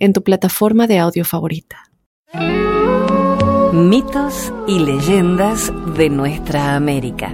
en 0.00 0.14
tu 0.14 0.22
plataforma 0.24 0.86
de 0.86 0.98
audio 0.98 1.24
favorita. 1.24 1.90
Mitos 3.72 4.52
y 4.66 4.80
leyendas 4.80 5.70
de 5.94 6.08
nuestra 6.08 6.74
América. 6.74 7.32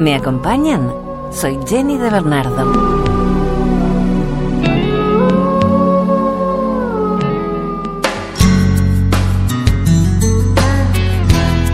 ¿Me 0.00 0.14
acompañan? 0.14 0.90
Soy 1.30 1.58
Jenny 1.68 1.98
de 1.98 2.10
Bernardo. 2.10 2.72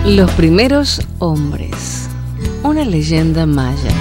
Los 0.05 0.31
primeros 0.33 1.01
hombres. 1.21 2.09
Una 2.63 2.85
leyenda 2.85 3.47
maya. 3.47 3.93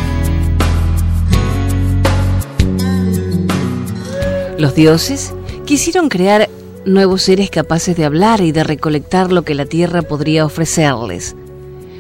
Los 4.57 4.73
dioses 4.73 5.33
Quisieron 5.65 6.09
crear 6.09 6.47
nuevos 6.85 7.23
seres 7.23 7.49
capaces 7.49 7.97
de 7.97 8.05
hablar 8.05 8.41
y 8.41 8.51
de 8.51 8.63
recolectar 8.63 9.31
lo 9.31 9.41
que 9.41 9.55
la 9.55 9.65
Tierra 9.65 10.03
podría 10.03 10.45
ofrecerles. 10.45 11.35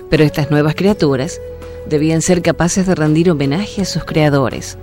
Pero 0.07 0.23
estas 0.23 0.51
nuevas 0.51 0.75
criaturas 0.75 1.41
debían 1.89 2.21
ser 2.21 2.43
capaces 2.43 2.85
de 2.85 2.93
rendir 2.93 3.31
homenaje 3.31 3.81
a 3.81 3.85
sus 3.85 4.03
creadores. 4.03 4.77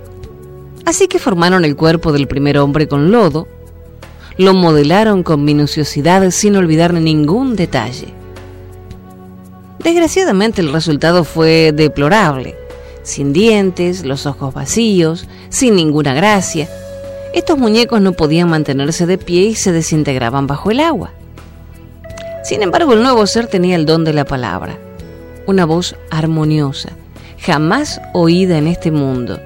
Así 0.83 1.07
que 1.07 1.17
formaron 1.17 1.63
el 1.63 1.77
cuerpo 1.77 2.11
del 2.11 2.27
primer 2.27 2.57
hombre 2.57 2.89
con 2.89 3.09
lodo, 3.09 3.47
lo 4.35 4.53
modelaron 4.53 5.23
con 5.23 5.45
minuciosidad 5.45 6.29
sin 6.31 6.57
olvidar 6.57 6.93
ningún 6.93 7.55
detalle. 7.55 8.07
Desgraciadamente 9.79 10.59
el 10.59 10.73
resultado 10.73 11.23
fue 11.23 11.71
deplorable, 11.73 12.57
sin 13.01 13.31
dientes, 13.31 14.03
los 14.03 14.25
ojos 14.25 14.53
vacíos, 14.53 15.25
sin 15.47 15.75
ninguna 15.75 16.13
gracia, 16.13 16.67
estos 17.33 17.57
muñecos 17.57 17.99
no 17.99 18.13
podían 18.13 18.47
mantenerse 18.47 19.07
de 19.07 19.17
pie 19.17 19.41
y 19.47 19.55
se 19.55 19.71
desintegraban 19.71 20.45
bajo 20.45 20.69
el 20.69 20.79
agua. 20.79 21.11
Sin 22.43 22.61
embargo, 22.61 22.93
el 22.93 23.01
nuevo 23.01 23.25
ser 23.25 23.47
tenía 23.47 23.75
el 23.75 23.87
don 23.87 24.03
de 24.03 24.13
la 24.13 24.23
palabra, 24.23 24.77
una 25.47 25.65
voz 25.65 25.95
armoniosa, 26.11 26.89
jamás 27.39 27.99
oída 28.13 28.57
en 28.57 28.67
este 28.67 28.91
mundo, 28.91 29.39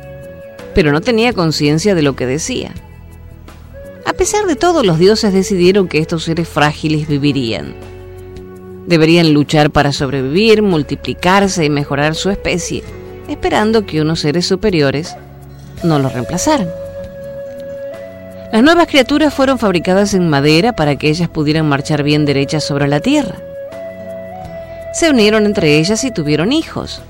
pero 0.75 0.91
no 0.91 0.99
tenía 0.99 1.31
conciencia 1.31 1.95
de 1.95 2.01
lo 2.01 2.15
que 2.15 2.25
decía. 2.25 2.73
A 4.05 4.13
pesar 4.13 4.47
de 4.47 4.55
todo, 4.55 4.83
los 4.83 4.99
dioses 4.99 5.31
decidieron 5.31 5.87
que 5.87 5.99
estos 5.99 6.25
seres 6.25 6.49
frágiles 6.49 7.07
vivirían. 7.07 7.73
Deberían 8.85 9.33
luchar 9.33 9.69
para 9.69 9.93
sobrevivir, 9.93 10.61
multiplicarse 10.61 11.63
y 11.63 11.69
mejorar 11.69 12.15
su 12.15 12.29
especie, 12.29 12.83
esperando 13.29 13.85
que 13.85 14.01
unos 14.01 14.21
seres 14.21 14.45
superiores 14.45 15.15
no 15.83 15.99
los 15.99 16.13
reemplazaran. 16.13 16.67
Las 18.51 18.63
nuevas 18.63 18.87
criaturas 18.87 19.33
fueron 19.33 19.59
fabricadas 19.59 20.13
en 20.13 20.29
madera 20.29 20.73
para 20.73 20.95
que 20.95 21.09
ellas 21.09 21.27
pudieran 21.27 21.67
marchar 21.67 22.03
bien 22.03 22.25
derechas 22.25 22.63
sobre 22.63 22.87
la 22.87 23.01
tierra. 23.01 23.35
Se 24.93 25.09
unieron 25.09 25.45
entre 25.45 25.77
ellas 25.77 26.05
y 26.05 26.11
tuvieron 26.11 26.53
hijos, 26.53 27.01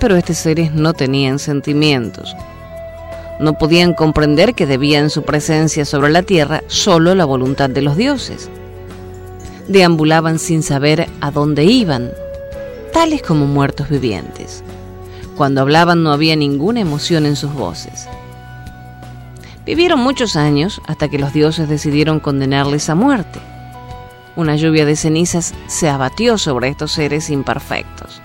pero 0.00 0.16
estos 0.16 0.38
seres 0.38 0.72
no 0.72 0.94
tenían 0.94 1.38
sentimientos. 1.38 2.34
No 3.38 3.58
podían 3.58 3.92
comprender 3.92 4.54
que 4.54 4.66
debían 4.66 5.10
su 5.10 5.22
presencia 5.22 5.84
sobre 5.84 6.10
la 6.10 6.22
tierra 6.22 6.62
solo 6.66 7.14
la 7.14 7.26
voluntad 7.26 7.68
de 7.68 7.82
los 7.82 7.96
dioses. 7.96 8.48
Deambulaban 9.68 10.38
sin 10.38 10.62
saber 10.62 11.08
a 11.20 11.30
dónde 11.30 11.64
iban, 11.64 12.10
tales 12.94 13.22
como 13.22 13.44
muertos 13.44 13.90
vivientes. 13.90 14.64
Cuando 15.36 15.60
hablaban 15.60 16.02
no 16.02 16.10
había 16.10 16.36
ninguna 16.36 16.80
emoción 16.80 17.26
en 17.26 17.36
sus 17.36 17.52
voces. 17.52 18.08
Vivieron 19.66 20.00
muchos 20.00 20.36
años 20.36 20.82
hasta 20.86 21.08
que 21.08 21.18
los 21.18 21.32
dioses 21.32 21.68
decidieron 21.68 22.20
condenarles 22.20 22.90
a 22.90 22.94
muerte. 22.94 23.40
Una 24.36 24.56
lluvia 24.56 24.84
de 24.84 24.96
cenizas 24.96 25.54
se 25.68 25.88
abatió 25.88 26.36
sobre 26.36 26.68
estos 26.68 26.92
seres 26.92 27.30
imperfectos. 27.30 28.20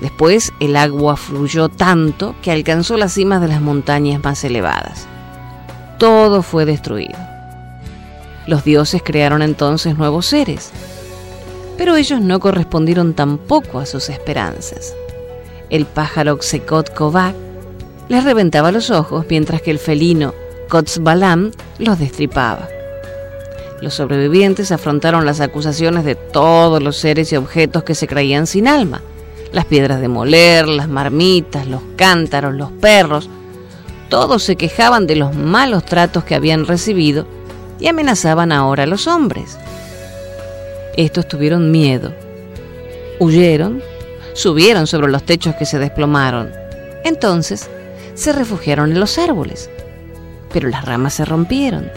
Después 0.00 0.52
el 0.60 0.76
agua 0.76 1.16
fluyó 1.16 1.68
tanto 1.68 2.34
que 2.40 2.50
alcanzó 2.50 2.96
las 2.96 3.12
cimas 3.12 3.42
de 3.42 3.48
las 3.48 3.60
montañas 3.60 4.22
más 4.24 4.42
elevadas. 4.44 5.06
Todo 5.98 6.42
fue 6.42 6.64
destruido. 6.64 7.18
Los 8.46 8.64
dioses 8.64 9.02
crearon 9.04 9.42
entonces 9.42 9.98
nuevos 9.98 10.24
seres, 10.24 10.70
pero 11.76 11.96
ellos 11.96 12.22
no 12.22 12.40
correspondieron 12.40 13.12
tampoco 13.12 13.78
a 13.78 13.84
sus 13.84 14.08
esperanzas. 14.08 14.94
El 15.68 15.84
pájaro 15.84 16.38
Xecot 16.40 16.94
Kovac 16.94 17.34
les 18.10 18.24
reventaba 18.24 18.72
los 18.72 18.90
ojos 18.90 19.24
mientras 19.30 19.62
que 19.62 19.70
el 19.70 19.78
felino 19.78 20.34
Kotzbalam 20.68 21.52
los 21.78 22.00
destripaba. 22.00 22.68
Los 23.80 23.94
sobrevivientes 23.94 24.72
afrontaron 24.72 25.24
las 25.24 25.40
acusaciones 25.40 26.04
de 26.04 26.16
todos 26.16 26.82
los 26.82 26.96
seres 26.96 27.32
y 27.32 27.36
objetos 27.36 27.84
que 27.84 27.94
se 27.94 28.08
creían 28.08 28.48
sin 28.48 28.66
alma. 28.66 29.00
Las 29.52 29.64
piedras 29.64 30.00
de 30.00 30.08
moler, 30.08 30.66
las 30.66 30.88
marmitas, 30.88 31.68
los 31.68 31.82
cántaros, 31.96 32.52
los 32.54 32.72
perros. 32.72 33.30
Todos 34.08 34.42
se 34.42 34.56
quejaban 34.56 35.06
de 35.06 35.14
los 35.14 35.36
malos 35.36 35.84
tratos 35.84 36.24
que 36.24 36.34
habían 36.34 36.66
recibido 36.66 37.26
y 37.78 37.86
amenazaban 37.86 38.50
ahora 38.50 38.82
a 38.82 38.86
los 38.86 39.06
hombres. 39.06 39.56
Estos 40.96 41.28
tuvieron 41.28 41.70
miedo. 41.70 42.12
Huyeron, 43.20 43.84
subieron 44.34 44.88
sobre 44.88 45.12
los 45.12 45.22
techos 45.22 45.54
que 45.54 45.64
se 45.64 45.78
desplomaron. 45.78 46.50
Entonces 47.04 47.70
se 48.20 48.34
refugiaron 48.34 48.92
en 48.92 49.00
los 49.00 49.16
árboles, 49.16 49.70
pero 50.52 50.68
las 50.68 50.84
ramas 50.84 51.14
se 51.14 51.24
rompieron. 51.24 51.90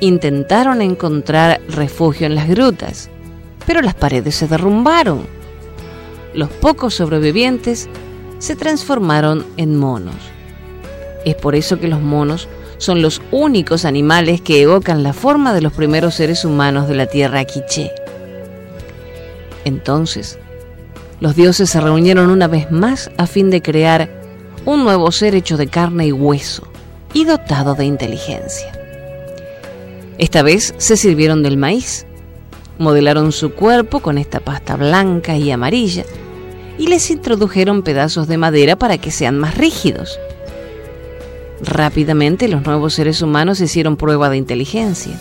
Intentaron 0.00 0.80
encontrar 0.80 1.60
refugio 1.68 2.26
en 2.26 2.34
las 2.34 2.48
grutas, 2.48 3.10
pero 3.66 3.82
las 3.82 3.94
paredes 3.94 4.34
se 4.34 4.48
derrumbaron. 4.48 5.26
Los 6.32 6.48
pocos 6.48 6.94
sobrevivientes 6.94 7.90
se 8.38 8.56
transformaron 8.56 9.44
en 9.58 9.76
monos. 9.76 10.14
Es 11.26 11.34
por 11.34 11.54
eso 11.54 11.78
que 11.78 11.86
los 11.86 12.00
monos 12.00 12.48
son 12.78 13.02
los 13.02 13.20
únicos 13.30 13.84
animales 13.84 14.40
que 14.40 14.62
evocan 14.62 15.02
la 15.02 15.12
forma 15.12 15.52
de 15.52 15.60
los 15.60 15.74
primeros 15.74 16.14
seres 16.14 16.46
humanos 16.46 16.88
de 16.88 16.94
la 16.94 17.06
tierra 17.06 17.44
quiché. 17.44 17.92
Entonces, 19.66 20.38
los 21.20 21.36
dioses 21.36 21.68
se 21.68 21.80
reunieron 21.80 22.30
una 22.30 22.48
vez 22.48 22.70
más 22.70 23.10
a 23.18 23.26
fin 23.26 23.50
de 23.50 23.60
crear 23.60 24.21
un 24.64 24.84
nuevo 24.84 25.10
ser 25.10 25.34
hecho 25.34 25.56
de 25.56 25.66
carne 25.66 26.06
y 26.06 26.12
hueso 26.12 26.62
y 27.12 27.24
dotado 27.24 27.74
de 27.74 27.84
inteligencia. 27.84 28.72
Esta 30.18 30.42
vez 30.42 30.74
se 30.78 30.96
sirvieron 30.96 31.42
del 31.42 31.56
maíz, 31.56 32.06
modelaron 32.78 33.32
su 33.32 33.52
cuerpo 33.52 34.00
con 34.00 34.18
esta 34.18 34.40
pasta 34.40 34.76
blanca 34.76 35.36
y 35.36 35.50
amarilla 35.50 36.04
y 36.78 36.86
les 36.86 37.10
introdujeron 37.10 37.82
pedazos 37.82 38.28
de 38.28 38.38
madera 38.38 38.76
para 38.76 38.98
que 38.98 39.10
sean 39.10 39.38
más 39.38 39.56
rígidos. 39.56 40.18
Rápidamente 41.60 42.48
los 42.48 42.64
nuevos 42.64 42.94
seres 42.94 43.22
humanos 43.22 43.60
hicieron 43.60 43.96
prueba 43.96 44.30
de 44.30 44.36
inteligencia. 44.36 45.18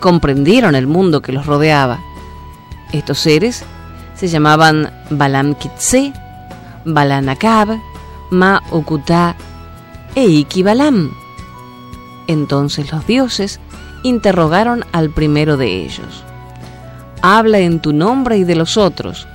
Comprendieron 0.00 0.74
el 0.74 0.86
mundo 0.86 1.20
que 1.20 1.32
los 1.32 1.46
rodeaba. 1.46 2.00
Estos 2.92 3.18
seres 3.18 3.64
se 4.14 4.28
llamaban 4.28 4.90
Balam 5.10 5.54
Kitse, 5.54 6.12
Balanakab 6.84 7.78
Ma 8.30 8.62
Okuta 8.70 9.36
e 10.14 10.24
Ikibalam. 10.24 11.10
Entonces 12.26 12.90
los 12.92 13.06
dioses 13.06 13.60
interrogaron 14.02 14.84
al 14.92 15.10
primero 15.10 15.56
de 15.56 15.84
ellos. 15.84 16.24
Habla 17.22 17.58
en 17.58 17.80
tu 17.80 17.92
nombre 17.92 18.38
y 18.38 18.44
de 18.44 18.56
los 18.56 18.76
otros, 18.76 19.26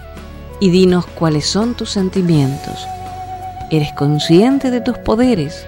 y 0.59 0.69
dinos 0.69 1.05
cuáles 1.05 1.45
son 1.45 1.73
tus 1.73 1.89
sentimientos. 1.89 2.87
¿Eres 3.69 3.91
consciente 3.93 4.71
de 4.71 4.81
tus 4.81 4.97
poderes? 4.97 5.65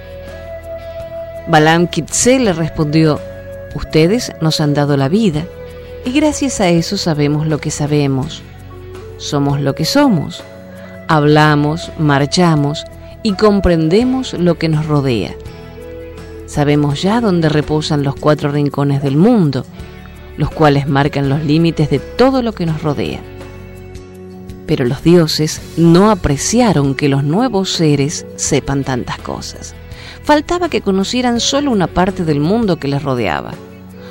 Balam 1.48 1.88
Kitse 1.88 2.40
le 2.40 2.54
respondió, 2.54 3.20
ustedes 3.75 4.31
nos 4.42 4.62
han 4.62 4.74
dado 4.74 4.96
la 4.98 5.10
vida, 5.10 5.46
y 6.06 6.12
gracias 6.12 6.60
a 6.62 6.70
eso 6.70 6.98
sabemos 6.98 7.48
lo 7.48 7.60
que 7.60 7.72
sabemos. 7.72 8.42
Somos 9.18 9.60
lo 9.62 9.74
que 9.74 9.86
somos. 9.86 10.44
Hablamos, 11.08 11.92
marchamos, 11.98 12.86
y 13.24 13.34
comprendemos 13.34 14.34
lo 14.34 14.56
que 14.56 14.70
nos 14.70 14.86
rodea. 14.86 15.34
Sabemos 16.46 17.02
ya 17.02 17.22
dónde 17.22 17.50
reposan 17.50 18.04
los 18.04 18.16
cuatro 18.16 18.52
rincones 18.52 19.02
del 19.02 19.18
mundo, 19.18 19.66
los 20.38 20.52
cuales 20.52 20.88
marcan 20.88 21.30
los 21.30 21.44
límites 21.44 21.90
de 21.90 22.00
todo 22.00 22.42
lo 22.42 22.52
que 22.54 22.66
nos 22.66 22.84
rodea. 22.84 23.22
Pero 24.68 24.86
los 24.86 25.04
dioses 25.04 25.62
no 25.78 26.12
apreciaron 26.12 26.96
que 26.96 27.10
los 27.10 27.24
nuevos 27.24 27.70
seres 27.72 28.25
sepan 28.36 28.84
tantas 28.84 29.18
cosas. 29.20 29.74
Faltaba 30.24 30.70
que 30.70 30.81
conocieran 30.81 31.40
solo 31.40 31.72
una 31.72 31.88
parte 31.88 32.24
del 32.24 32.40
mundo 32.40 32.78
que 32.78 32.88
les 32.88 33.04
rodeaba. 33.04 33.54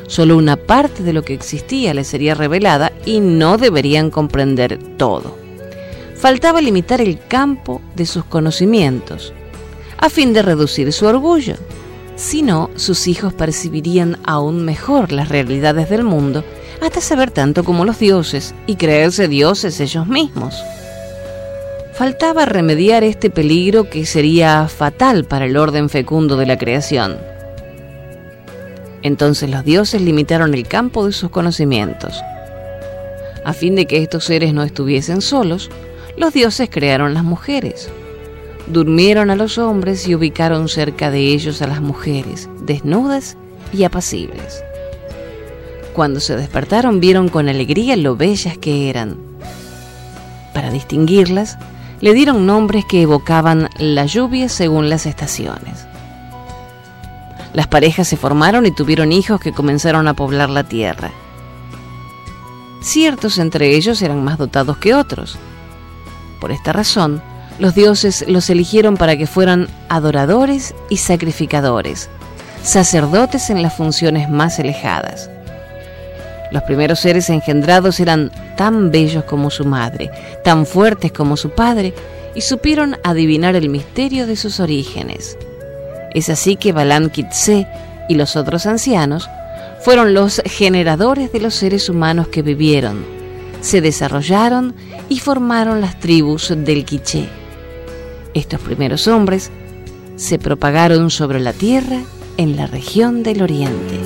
Solo 0.09 0.37
una 0.37 0.56
parte 0.56 1.03
de 1.03 1.12
lo 1.12 1.23
que 1.23 1.32
existía 1.32 1.94
les 1.94 2.09
sería 2.09 2.35
revelada 2.35 2.93
y 3.06 3.20
no 3.20 3.56
deberían 3.56 4.11
comprender 4.11 4.79
todo. 4.99 5.42
Faltaba 6.23 6.61
limitar 6.61 7.01
el 7.01 7.19
campo 7.19 7.81
de 7.97 8.07
sus 8.07 8.25
conocimientos, 8.25 9.33
a 9.99 10.09
fin 10.09 10.33
de 10.33 10.43
reducir 10.43 10.93
su 10.93 11.07
orgullo. 11.07 11.57
Si 12.15 12.43
no, 12.43 12.71
sus 12.77 13.09
hijos 13.09 13.35
percibirían 13.35 14.17
aún 14.23 14.65
mejor 14.65 15.11
las 15.11 15.31
realidades 15.31 15.91
del 15.91 16.05
mundo 16.05 16.45
hasta 16.81 17.01
saber 17.01 17.33
tanto 17.33 17.65
como 17.65 17.85
los 17.85 17.99
dioses 17.99 18.55
y 18.69 18.77
creerse 18.77 19.27
dioses 19.27 19.81
ellos 19.81 20.07
mismos. 20.07 20.55
Faltaba 21.93 22.45
remediar 22.45 23.03
este 23.03 23.29
peligro 23.29 23.91
que 23.91 24.07
sería 24.07 24.69
fatal 24.69 25.25
para 25.25 25.47
el 25.47 25.57
orden 25.57 25.89
fecundo 25.89 26.37
de 26.37 26.47
la 26.47 26.57
creación. 26.57 27.19
Entonces 29.03 29.51
los 29.51 29.65
dioses 29.65 30.01
limitaron 30.01 30.55
el 30.55 30.69
campo 30.69 31.05
de 31.05 31.11
sus 31.11 31.31
conocimientos. 31.31 32.23
A 33.45 33.53
fin 33.55 33.75
de 33.75 33.87
que 33.87 34.01
estos 34.01 34.27
seres 34.27 34.55
no 34.55 34.63
estuviesen 34.63 35.21
solos, 35.21 35.69
los 36.17 36.32
dioses 36.32 36.69
crearon 36.70 37.14
las 37.14 37.25
mujeres. 37.25 37.91
Durmieron 38.67 39.31
a 39.31 39.37
los 39.37 39.59
hombres 39.59 40.06
y 40.06 40.14
ubicaron 40.14 40.69
cerca 40.69 41.11
de 41.11 41.20
ellos 41.20 41.62
a 41.62 41.67
las 41.67 41.81
mujeres, 41.81 42.49
desnudas 42.61 43.37
y 43.73 43.85
apacibles. 43.85 44.62
Cuando 45.93 46.20
se 46.20 46.37
despertaron 46.37 47.00
vieron 47.00 47.29
con 47.29 47.49
alegría 47.49 47.97
lo 47.97 48.17
bellas 48.17 48.56
que 48.56 48.88
eran. 48.88 49.19
Para 50.55 50.70
distinguirlas, 50.70 51.59
le 52.00 52.14
dieron 52.14 52.47
nombres 52.47 52.85
que 52.85 53.03
evocaban 53.03 53.69
la 53.79 54.06
lluvia 54.06 54.49
según 54.49 54.91
las 54.91 55.06
estaciones. 55.06 55.87
Las 57.53 57.67
parejas 57.67 58.09
se 58.09 58.17
formaron 58.17 58.64
y 58.67 58.70
tuvieron 58.70 59.12
hijos 59.12 59.41
que 59.41 59.53
comenzaron 59.53 60.09
a 60.09 60.14
poblar 60.14 60.49
la 60.50 60.64
tierra. 60.64 61.11
Ciertos 62.81 63.38
entre 63.38 63.76
ellos 63.76 64.00
eran 64.03 64.25
más 64.25 64.38
dotados 64.38 64.79
que 64.79 64.94
otros. 64.94 65.38
Por 66.43 66.50
esta 66.50 66.73
razón, 66.73 67.23
los 67.61 67.73
dioses 67.77 68.25
los 68.27 68.50
eligieron 68.50 68.97
para 68.97 69.17
que 69.17 69.29
fueran 69.29 69.69
adoradores 69.89 70.75
y 70.91 70.97
sacrificadores, 70.97 72.11
sacerdotes 72.65 73.49
en 73.49 73.62
las 73.62 73.77
funciones 73.77 74.29
más 74.29 74.59
alejadas. 74.59 75.31
Los 76.50 76.65
primeros 76.65 76.99
seres 76.99 77.31
engendrados 77.31 78.00
eran 78.00 78.33
tan 78.56 78.91
bellos 78.91 79.23
como 79.23 79.50
su 79.50 79.65
madre, 79.65 80.11
tan 80.43 80.67
fuertes 80.67 81.12
como 81.12 81.37
su 81.37 81.50
padre, 81.50 81.94
y 82.35 82.41
supieron 82.41 82.97
adivinar 83.05 83.55
el 83.55 83.69
misterio 83.69 84.27
de 84.27 84.35
sus 84.35 84.59
orígenes. 84.59 85.38
Es 86.12 86.29
así 86.29 86.56
que 86.56 86.73
Balam 86.73 87.09
Kitse 87.09 87.69
y 88.09 88.17
los 88.17 88.35
otros 88.35 88.67
ancianos 88.67 89.31
fueron 89.79 90.12
los 90.12 90.43
generadores 90.45 91.31
de 91.31 91.38
los 91.38 91.55
seres 91.55 91.88
humanos 91.88 92.27
que 92.27 92.43
vivieron, 92.43 93.22
se 93.62 93.81
desarrollaron 93.81 94.75
y 95.09 95.20
formaron 95.20 95.81
las 95.81 95.99
tribus 95.99 96.53
del 96.55 96.85
Quiché. 96.85 97.29
Estos 98.35 98.61
primeros 98.61 99.09
hombres 99.09 99.50
se 100.17 100.38
propagaron 100.38 101.11
sobre 101.11 101.41
la 101.41 101.53
tierra 101.53 102.03
en 102.37 102.56
la 102.56 102.67
región 102.67 103.23
del 103.23 103.41
Oriente. 103.41 104.01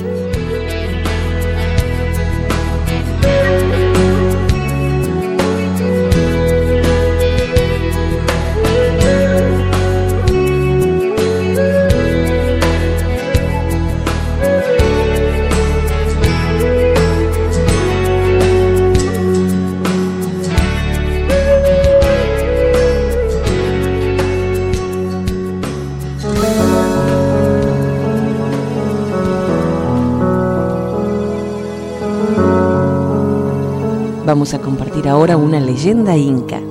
Vamos 34.37 34.53
a 34.53 34.59
compartir 34.59 35.09
ahora 35.09 35.35
una 35.35 35.59
leyenda 35.59 36.15
inca, 36.15 36.61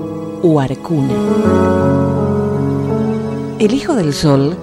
Huarcuna. 0.40 1.12
El 3.58 3.74
hijo 3.74 3.96
del 3.96 4.12
sol, 4.12 4.56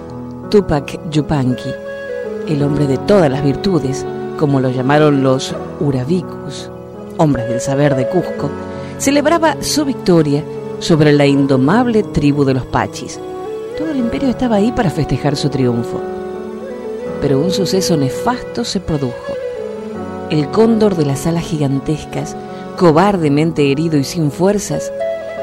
Tupac 0.50 1.12
Yupanqui, 1.12 1.70
el 2.48 2.64
hombre 2.64 2.88
de 2.88 2.98
todas 3.00 3.30
las 3.30 3.44
virtudes, 3.44 4.06
como 4.40 4.62
lo 4.62 4.70
llamaron 4.70 5.22
los 5.22 5.54
Urabicus, 5.82 6.72
hombres 7.18 7.50
del 7.50 7.60
saber 7.60 7.98
de 7.98 8.08
Cusco, 8.08 8.50
celebraba 9.00 9.62
su 9.62 9.84
victoria 9.84 10.42
sobre 10.80 11.12
la 11.12 11.26
indomable 11.26 12.04
tribu 12.04 12.46
de 12.46 12.54
los 12.54 12.66
Pachis. 12.68 13.20
Todo 13.78 13.92
el 13.92 13.98
imperio 13.98 14.30
estaba 14.30 14.56
ahí 14.56 14.72
para 14.72 14.90
festejar 14.90 15.36
su 15.36 15.50
triunfo. 15.50 16.00
Pero 17.20 17.42
un 17.42 17.52
suceso 17.52 17.98
nefasto 17.98 18.64
se 18.64 18.80
produjo. 18.80 19.34
El 20.30 20.48
cóndor 20.52 20.96
de 20.96 21.06
las 21.06 21.28
alas 21.28 21.44
gigantescas 21.44 22.38
cobardemente 22.78 23.72
herido 23.72 23.98
y 23.98 24.04
sin 24.04 24.32
fuerzas, 24.32 24.92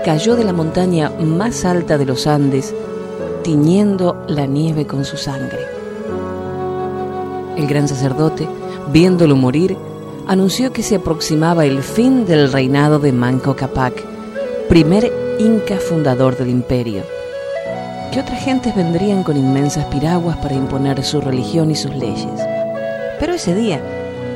cayó 0.05 0.37
de 0.37 0.44
la 0.44 0.53
montaña 0.53 1.11
más 1.21 1.65
alta 1.65 1.99
de 1.99 2.06
los 2.06 2.27
Andes, 2.27 2.75
tiñendo 3.43 4.25
la 4.29 4.47
nieve 4.47 4.87
con 4.87 5.05
su 5.05 5.17
sangre. 5.17 5.59
El 7.56 7.67
gran 7.67 7.88
sacerdote, 7.88 8.49
viéndolo 8.93 9.37
morir, 9.37 9.77
anunció 10.27 10.73
que 10.73 10.82
se 10.82 10.97
aproximaba 10.97 11.65
el 11.65 11.82
fin 11.82 12.25
del 12.27 12.53
reinado 12.53 12.99
de 12.99 13.12
Manco 13.12 13.55
Capac, 13.56 14.03
primer 14.69 15.12
inca 15.38 15.77
fundador 15.77 16.37
del 16.37 16.49
imperio. 16.50 17.03
Que 18.12 18.21
otras 18.21 18.43
gentes 18.43 18.75
vendrían 18.75 19.23
con 19.23 19.37
inmensas 19.37 19.85
piraguas 19.87 20.37
para 20.38 20.55
imponer 20.55 21.03
su 21.05 21.21
religión 21.21 21.71
y 21.71 21.77
sus 21.77 21.94
leyes. 21.94 22.41
Pero 23.19 23.35
ese 23.35 23.55
día, 23.55 23.81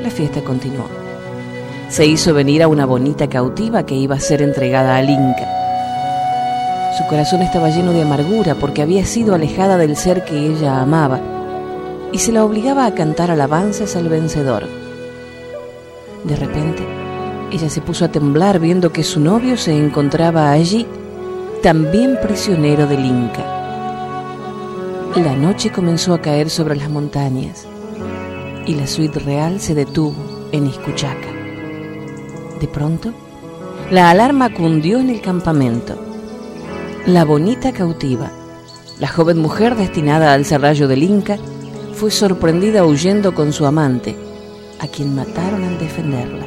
la 0.01 0.09
fiesta 0.09 0.41
continuó 0.41 1.04
se 1.89 2.05
hizo 2.05 2.33
venir 2.33 2.63
a 2.63 2.67
una 2.67 2.85
bonita 2.85 3.27
cautiva 3.27 3.85
que 3.85 3.95
iba 3.95 4.15
a 4.15 4.19
ser 4.19 4.41
entregada 4.41 4.97
al 4.97 5.09
Inca. 5.09 5.47
Su 6.97 7.05
corazón 7.07 7.41
estaba 7.41 7.69
lleno 7.69 7.91
de 7.91 8.01
amargura 8.01 8.55
porque 8.55 8.81
había 8.81 9.05
sido 9.05 9.35
alejada 9.35 9.77
del 9.77 9.95
ser 9.95 10.23
que 10.23 10.47
ella 10.47 10.81
amaba 10.81 11.19
y 12.11 12.19
se 12.19 12.31
la 12.31 12.45
obligaba 12.45 12.85
a 12.85 12.93
cantar 12.95 13.31
alabanzas 13.31 13.95
al 13.95 14.07
vencedor. 14.07 14.67
De 16.23 16.35
repente, 16.35 16.83
ella 17.51 17.69
se 17.69 17.81
puso 17.81 18.05
a 18.05 18.09
temblar 18.09 18.59
viendo 18.59 18.91
que 18.91 19.03
su 19.03 19.19
novio 19.19 19.57
se 19.57 19.77
encontraba 19.77 20.51
allí, 20.51 20.87
también 21.61 22.17
prisionero 22.21 22.87
del 22.87 23.05
Inca. 23.05 23.43
La 25.15 25.35
noche 25.35 25.71
comenzó 25.71 26.13
a 26.13 26.21
caer 26.21 26.49
sobre 26.49 26.75
las 26.75 26.89
montañas 26.89 27.65
y 28.65 28.75
la 28.75 28.87
suite 28.87 29.19
real 29.19 29.59
se 29.61 29.75
detuvo 29.75 30.49
en 30.51 30.67
Iscuchaca. 30.67 31.34
De 32.59 32.67
pronto, 32.67 33.11
la 33.91 34.09
alarma 34.09 34.53
cundió 34.53 34.99
en 34.99 35.09
el 35.09 35.21
campamento. 35.21 35.95
La 37.05 37.25
bonita 37.25 37.71
cautiva, 37.71 38.31
la 38.99 39.07
joven 39.07 39.37
mujer 39.39 39.75
destinada 39.75 40.33
al 40.33 40.45
serrallo 40.45 40.87
del 40.87 41.03
Inca, 41.03 41.37
fue 41.93 42.11
sorprendida 42.11 42.85
huyendo 42.85 43.35
con 43.35 43.53
su 43.53 43.65
amante, 43.65 44.15
a 44.79 44.87
quien 44.87 45.15
mataron 45.15 45.63
al 45.63 45.77
defenderla. 45.77 46.45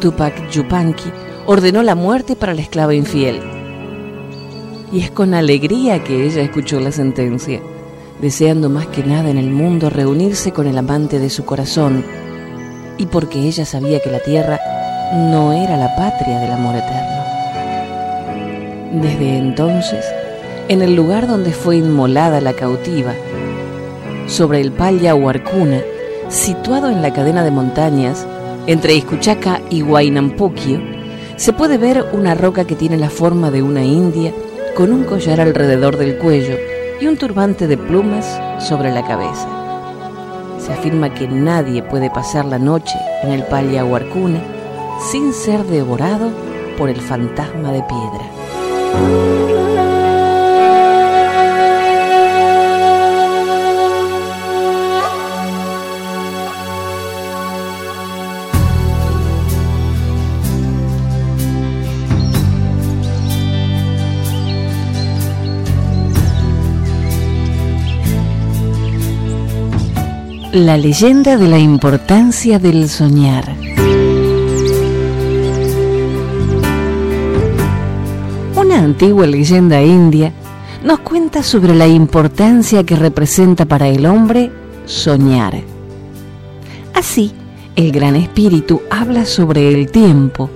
Tupac 0.00 0.50
Yupanqui 0.50 1.10
ordenó 1.46 1.82
la 1.82 1.94
muerte 1.94 2.36
para 2.36 2.54
la 2.54 2.62
esclava 2.62 2.94
infiel. 2.94 3.40
Y 4.92 5.00
es 5.00 5.10
con 5.10 5.34
alegría 5.34 6.02
que 6.02 6.26
ella 6.26 6.42
escuchó 6.42 6.80
la 6.80 6.92
sentencia, 6.92 7.60
deseando 8.20 8.68
más 8.68 8.86
que 8.88 9.04
nada 9.04 9.30
en 9.30 9.38
el 9.38 9.50
mundo 9.50 9.90
reunirse 9.90 10.52
con 10.52 10.66
el 10.66 10.76
amante 10.76 11.18
de 11.18 11.30
su 11.30 11.44
corazón, 11.44 12.04
y 12.98 13.06
porque 13.06 13.40
ella 13.40 13.64
sabía 13.64 14.00
que 14.00 14.10
la 14.10 14.20
tierra 14.20 14.60
no 15.12 15.52
era 15.52 15.76
la 15.76 15.94
patria 15.96 16.38
del 16.38 16.52
amor 16.52 16.76
eterno. 16.76 17.20
Desde 19.02 19.38
entonces, 19.38 20.04
en 20.68 20.82
el 20.82 20.94
lugar 20.94 21.26
donde 21.26 21.52
fue 21.52 21.76
inmolada 21.76 22.40
la 22.40 22.52
cautiva, 22.52 23.12
sobre 24.26 24.60
el 24.60 24.72
Palla 24.72 25.14
Huarcuna, 25.14 25.80
situado 26.28 26.90
en 26.90 27.02
la 27.02 27.12
cadena 27.12 27.42
de 27.42 27.50
montañas 27.50 28.26
entre 28.66 28.94
Iscuchaca 28.94 29.60
y 29.70 29.82
Huaynampuquio, 29.82 30.80
se 31.36 31.52
puede 31.52 31.78
ver 31.78 32.04
una 32.12 32.34
roca 32.34 32.64
que 32.64 32.76
tiene 32.76 32.96
la 32.96 33.10
forma 33.10 33.50
de 33.50 33.62
una 33.62 33.82
india 33.82 34.32
con 34.76 34.92
un 34.92 35.04
collar 35.04 35.40
alrededor 35.40 35.96
del 35.96 36.18
cuello 36.18 36.56
y 37.00 37.06
un 37.06 37.16
turbante 37.16 37.66
de 37.66 37.78
plumas 37.78 38.40
sobre 38.62 38.92
la 38.92 39.04
cabeza 39.04 39.59
afirma 40.72 41.12
que 41.12 41.28
nadie 41.28 41.82
puede 41.82 42.10
pasar 42.10 42.44
la 42.44 42.58
noche 42.58 42.94
en 43.22 43.32
el 43.32 43.42
Pallahuarcune 43.44 44.40
sin 45.10 45.32
ser 45.32 45.64
devorado 45.64 46.30
por 46.76 46.88
el 46.88 47.00
fantasma 47.00 47.72
de 47.72 47.82
piedra. 47.82 49.69
La 70.52 70.76
leyenda 70.76 71.36
de 71.36 71.46
la 71.46 71.60
importancia 71.60 72.58
del 72.58 72.88
soñar. 72.88 73.54
Una 78.56 78.78
antigua 78.80 79.28
leyenda 79.28 79.80
india 79.80 80.32
nos 80.82 80.98
cuenta 81.00 81.44
sobre 81.44 81.72
la 81.72 81.86
importancia 81.86 82.82
que 82.82 82.96
representa 82.96 83.64
para 83.64 83.86
el 83.86 84.04
hombre 84.06 84.50
soñar. 84.86 85.60
Así, 86.94 87.32
el 87.76 87.92
Gran 87.92 88.16
Espíritu 88.16 88.82
habla 88.90 89.26
sobre 89.26 89.68
el 89.68 89.88
tiempo 89.88 90.50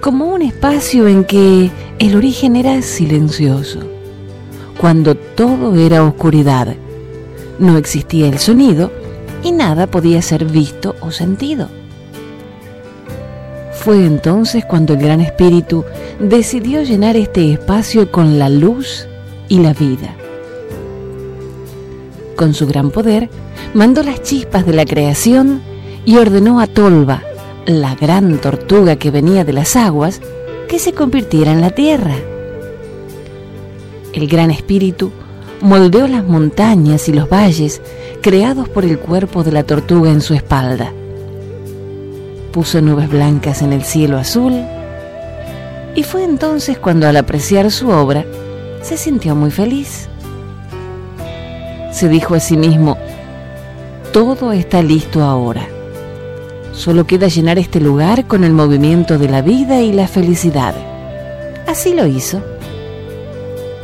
como 0.00 0.26
un 0.26 0.42
espacio 0.42 1.08
en 1.08 1.24
que 1.24 1.72
el 1.98 2.14
origen 2.14 2.54
era 2.54 2.80
silencioso, 2.82 3.80
cuando 4.80 5.16
todo 5.16 5.74
era 5.74 6.04
oscuridad. 6.04 6.76
No 7.58 7.76
existía 7.78 8.28
el 8.28 8.38
sonido 8.38 8.92
y 9.44 9.52
nada 9.52 9.86
podía 9.86 10.20
ser 10.22 10.46
visto 10.46 10.96
o 11.00 11.12
sentido. 11.12 11.68
Fue 13.72 14.06
entonces 14.06 14.64
cuando 14.64 14.94
el 14.94 15.00
Gran 15.00 15.20
Espíritu 15.20 15.84
decidió 16.18 16.82
llenar 16.82 17.16
este 17.16 17.52
espacio 17.52 18.10
con 18.10 18.38
la 18.38 18.48
luz 18.48 19.06
y 19.48 19.58
la 19.58 19.74
vida. 19.74 20.16
Con 22.34 22.54
su 22.54 22.66
gran 22.66 22.90
poder, 22.90 23.28
mandó 23.74 24.02
las 24.02 24.22
chispas 24.22 24.64
de 24.66 24.72
la 24.72 24.86
creación 24.86 25.60
y 26.06 26.16
ordenó 26.16 26.60
a 26.60 26.66
Tolva, 26.66 27.22
la 27.66 27.94
gran 27.94 28.38
tortuga 28.38 28.96
que 28.96 29.10
venía 29.10 29.44
de 29.44 29.52
las 29.52 29.76
aguas, 29.76 30.20
que 30.66 30.78
se 30.78 30.94
convirtiera 30.94 31.52
en 31.52 31.60
la 31.60 31.70
tierra. 31.70 32.16
El 34.14 34.26
Gran 34.28 34.50
Espíritu 34.50 35.12
moldeó 35.64 36.06
las 36.06 36.24
montañas 36.24 37.08
y 37.08 37.12
los 37.14 37.26
valles 37.26 37.80
creados 38.20 38.68
por 38.68 38.84
el 38.84 38.98
cuerpo 38.98 39.42
de 39.42 39.50
la 39.50 39.62
tortuga 39.62 40.10
en 40.10 40.20
su 40.20 40.34
espalda. 40.34 40.92
Puso 42.52 42.82
nubes 42.82 43.08
blancas 43.08 43.62
en 43.62 43.72
el 43.72 43.82
cielo 43.82 44.18
azul 44.18 44.52
y 45.96 46.02
fue 46.02 46.22
entonces 46.22 46.78
cuando 46.78 47.08
al 47.08 47.16
apreciar 47.16 47.70
su 47.70 47.88
obra 47.88 48.26
se 48.82 48.98
sintió 48.98 49.34
muy 49.34 49.50
feliz. 49.50 50.08
Se 51.92 52.10
dijo 52.10 52.34
a 52.34 52.40
sí 52.40 52.58
mismo, 52.58 52.98
todo 54.12 54.52
está 54.52 54.82
listo 54.82 55.22
ahora. 55.22 55.66
Solo 56.72 57.06
queda 57.06 57.28
llenar 57.28 57.58
este 57.58 57.80
lugar 57.80 58.26
con 58.26 58.44
el 58.44 58.52
movimiento 58.52 59.16
de 59.16 59.30
la 59.30 59.40
vida 59.40 59.80
y 59.80 59.92
la 59.92 60.08
felicidad. 60.08 60.74
Así 61.66 61.94
lo 61.94 62.06
hizo. 62.06 62.53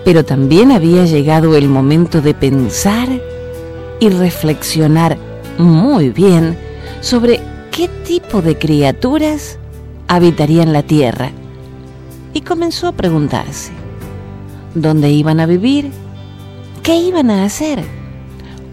Pero 0.04 0.24
también 0.24 0.72
había 0.72 1.04
llegado 1.04 1.56
el 1.56 1.68
momento 1.68 2.20
de 2.20 2.34
pensar 2.34 3.08
y 4.00 4.08
reflexionar 4.08 5.18
muy 5.58 6.10
bien 6.10 6.56
sobre 7.00 7.40
qué 7.70 7.88
tipo 8.06 8.42
de 8.42 8.58
criaturas 8.58 9.58
habitarían 10.08 10.72
la 10.72 10.82
Tierra. 10.82 11.30
Y 12.32 12.40
comenzó 12.40 12.88
a 12.88 12.92
preguntarse, 12.92 13.72
¿dónde 14.74 15.10
iban 15.10 15.40
a 15.40 15.46
vivir? 15.46 15.90
¿Qué 16.82 16.96
iban 16.96 17.30
a 17.30 17.44
hacer? 17.44 17.84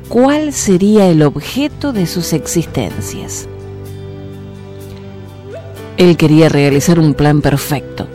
¿Cuál 0.08 0.54
sería 0.54 1.10
el 1.10 1.22
objeto 1.24 1.92
de 1.92 2.06
sus 2.06 2.32
existencias? 2.34 3.48
Él 5.98 6.16
quería 6.16 6.48
realizar 6.48 7.00
un 7.00 7.14
plan 7.14 7.42
perfecto 7.42 8.08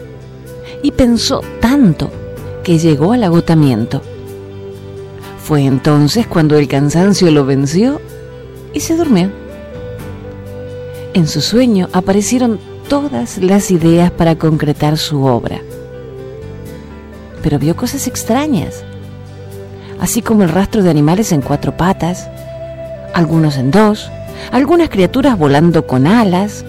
y 0.83 0.93
pensó 0.93 1.43
tanto 1.61 2.11
que 2.63 2.79
llegó 2.79 3.13
al 3.13 3.25
agotamiento. 3.25 4.03
Fue 5.43 5.65
entonces 5.65 6.27
cuando 6.27 6.57
el 6.57 6.69
cansancio 6.69 7.31
lo 7.31 7.45
venció 7.45 8.01
y 8.73 8.81
se 8.81 8.97
durmió. 8.97 9.31
En 11.15 11.27
su 11.27 11.41
sueño 11.41 11.89
aparecieron 11.93 12.59
todas 12.89 13.39
las 13.39 13.71
ideas 13.71 14.11
para 14.11 14.37
concretar 14.37 14.97
su 14.97 15.25
obra. 15.25 15.61
Pero 17.43 17.59
vio 17.59 17.77
cosas 17.77 18.07
extrañas, 18.07 18.85
así 20.01 20.23
como 20.23 20.45
el 20.45 20.49
rastro 20.49 20.83
de 20.83 20.91
animales 20.91 21.33
en 21.33 21.43
cuatro 21.43 21.77
patas, 21.77 22.29
algunos 23.15 23.57
en 23.59 23.71
dos, 23.71 24.11
algunas 24.53 24.89
criaturas 24.89 25.37
volando 25.37 25.87
con 25.87 26.07
alas, 26.07 26.65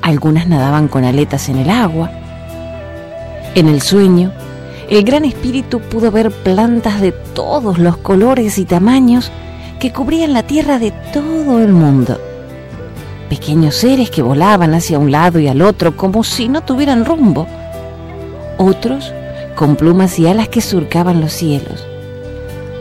algunas 0.00 0.48
nadaban 0.48 0.88
con 0.88 1.04
aletas 1.04 1.48
en 1.48 1.58
el 1.58 1.70
agua. 1.70 2.10
En 3.54 3.68
el 3.68 3.82
sueño 3.82 4.32
el 4.98 5.04
Gran 5.04 5.24
Espíritu 5.24 5.80
pudo 5.80 6.10
ver 6.10 6.30
plantas 6.30 7.00
de 7.00 7.12
todos 7.12 7.78
los 7.78 7.96
colores 7.96 8.58
y 8.58 8.66
tamaños 8.66 9.32
que 9.80 9.90
cubrían 9.90 10.34
la 10.34 10.42
tierra 10.42 10.78
de 10.78 10.90
todo 11.14 11.60
el 11.60 11.72
mundo. 11.72 12.20
Pequeños 13.30 13.74
seres 13.74 14.10
que 14.10 14.20
volaban 14.20 14.74
hacia 14.74 14.98
un 14.98 15.10
lado 15.10 15.38
y 15.38 15.48
al 15.48 15.62
otro 15.62 15.96
como 15.96 16.22
si 16.22 16.46
no 16.50 16.60
tuvieran 16.60 17.06
rumbo. 17.06 17.46
Otros 18.58 19.14
con 19.54 19.76
plumas 19.76 20.18
y 20.18 20.26
alas 20.26 20.48
que 20.48 20.60
surcaban 20.60 21.22
los 21.22 21.32
cielos. 21.32 21.86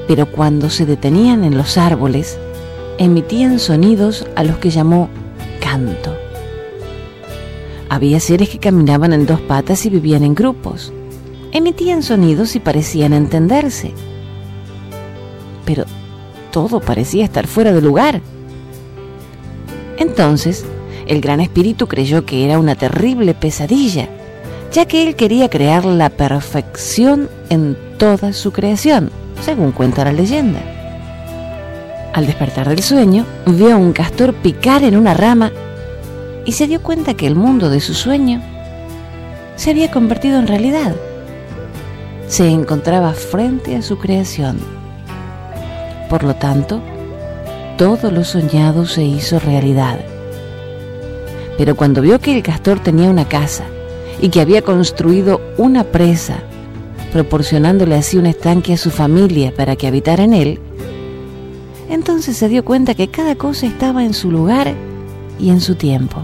Pero 0.06 0.26
cuando 0.26 0.70
se 0.70 0.86
detenían 0.86 1.46
en 1.46 1.58
los 1.58 1.78
árboles, 1.78 2.38
emitían 2.98 3.58
sonidos 3.58 4.28
a 4.36 4.44
los 4.44 4.58
que 4.58 4.70
llamó 4.70 5.08
canto. 5.62 6.14
Había 7.88 8.20
seres 8.20 8.50
que 8.50 8.60
caminaban 8.60 9.14
en 9.14 9.26
dos 9.26 9.40
patas 9.40 9.86
y 9.86 9.90
vivían 9.90 10.26
en 10.26 10.36
grupos 10.36 10.92
emitían 11.52 12.04
sonidos 12.04 12.56
y 12.56 12.60
parecían 12.60 13.14
entenderse. 13.14 13.94
Pero 15.66 15.86
todo 16.52 16.80
parecía 16.80 17.24
estar 17.24 17.48
fuera 17.48 17.74
de 17.74 17.82
lugar. 17.82 18.22
Entonces, 19.98 20.66
el 21.08 21.22
gran 21.22 21.40
espíritu 21.40 21.88
creyó 21.88 22.26
que 22.26 22.46
era 22.46 22.60
una 22.60 22.76
terrible 22.76 23.34
pesadilla, 23.34 24.08
ya 24.72 24.86
que 24.86 25.08
él 25.08 25.16
quería 25.16 25.50
crear 25.50 25.86
la 25.86 26.10
perfección 26.10 27.30
en 27.50 27.78
toda 27.98 28.34
su 28.34 28.52
creación, 28.52 29.12
según 29.42 29.72
cuenta 29.72 30.06
la 30.06 30.14
leyenda. 30.14 30.60
Al 32.14 32.26
despertar 32.26 32.68
del 32.68 32.82
sueño, 32.82 33.26
vio 33.46 33.74
a 33.74 33.78
un 33.78 33.94
castor 33.94 34.34
picar 34.34 34.84
en 34.84 34.98
una 34.98 35.14
rama 35.14 35.52
y 36.46 36.54
se 36.54 36.68
dio 36.68 36.82
cuenta 36.82 37.14
que 37.14 37.28
el 37.28 37.36
mundo 37.36 37.70
de 37.70 37.80
su 37.80 37.94
sueño 37.94 38.42
se 39.56 39.70
había 39.70 39.92
convertido 39.92 40.40
en 40.40 40.48
realidad 40.48 40.96
se 42.32 42.48
encontraba 42.48 43.12
frente 43.12 43.76
a 43.76 43.82
su 43.82 43.98
creación. 43.98 44.58
Por 46.10 46.24
lo 46.24 46.34
tanto, 46.34 46.82
todo 47.78 48.10
lo 48.10 48.24
soñado 48.24 48.86
se 48.86 49.04
hizo 49.04 49.38
realidad. 49.38 50.00
Pero 51.58 51.76
cuando 51.76 52.02
vio 52.02 52.20
que 52.20 52.34
el 52.34 52.42
castor 52.42 52.80
tenía 52.80 53.10
una 53.10 53.28
casa 53.28 53.66
y 54.22 54.30
que 54.30 54.40
había 54.40 54.62
construido 54.62 55.42
una 55.58 55.84
presa, 55.84 56.38
proporcionándole 57.12 57.96
así 57.96 58.18
un 58.18 58.28
estanque 58.28 58.76
a 58.76 58.78
su 58.78 58.92
familia 58.92 59.54
para 59.54 59.76
que 59.76 59.88
habitara 59.88 60.24
en 60.24 60.34
él, 60.34 60.60
entonces 61.90 62.38
se 62.38 62.48
dio 62.48 62.64
cuenta 62.64 62.96
que 62.96 63.10
cada 63.10 63.36
cosa 63.36 63.66
estaba 63.66 64.06
en 64.06 64.14
su 64.14 64.32
lugar 64.32 64.74
y 65.38 65.50
en 65.50 65.60
su 65.60 65.76
tiempo, 65.76 66.24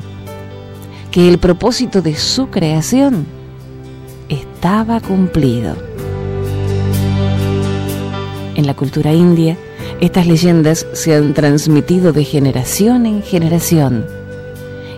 que 1.11 1.27
el 1.27 1.37
propósito 1.37 2.01
de 2.01 2.15
su 2.15 2.47
creación 2.47 3.25
estaba 4.29 5.01
cumplido. 5.01 5.86
En 8.57 8.65
la 8.65 8.73
cultura 8.73 9.13
india, 9.13 9.55
estas 10.01 10.25
leyendas 10.25 10.87
se 10.93 11.13
han 11.13 11.35
transmitido 11.35 12.11
de 12.11 12.23
generación 12.23 13.05
en 13.05 13.21
generación. 13.21 14.03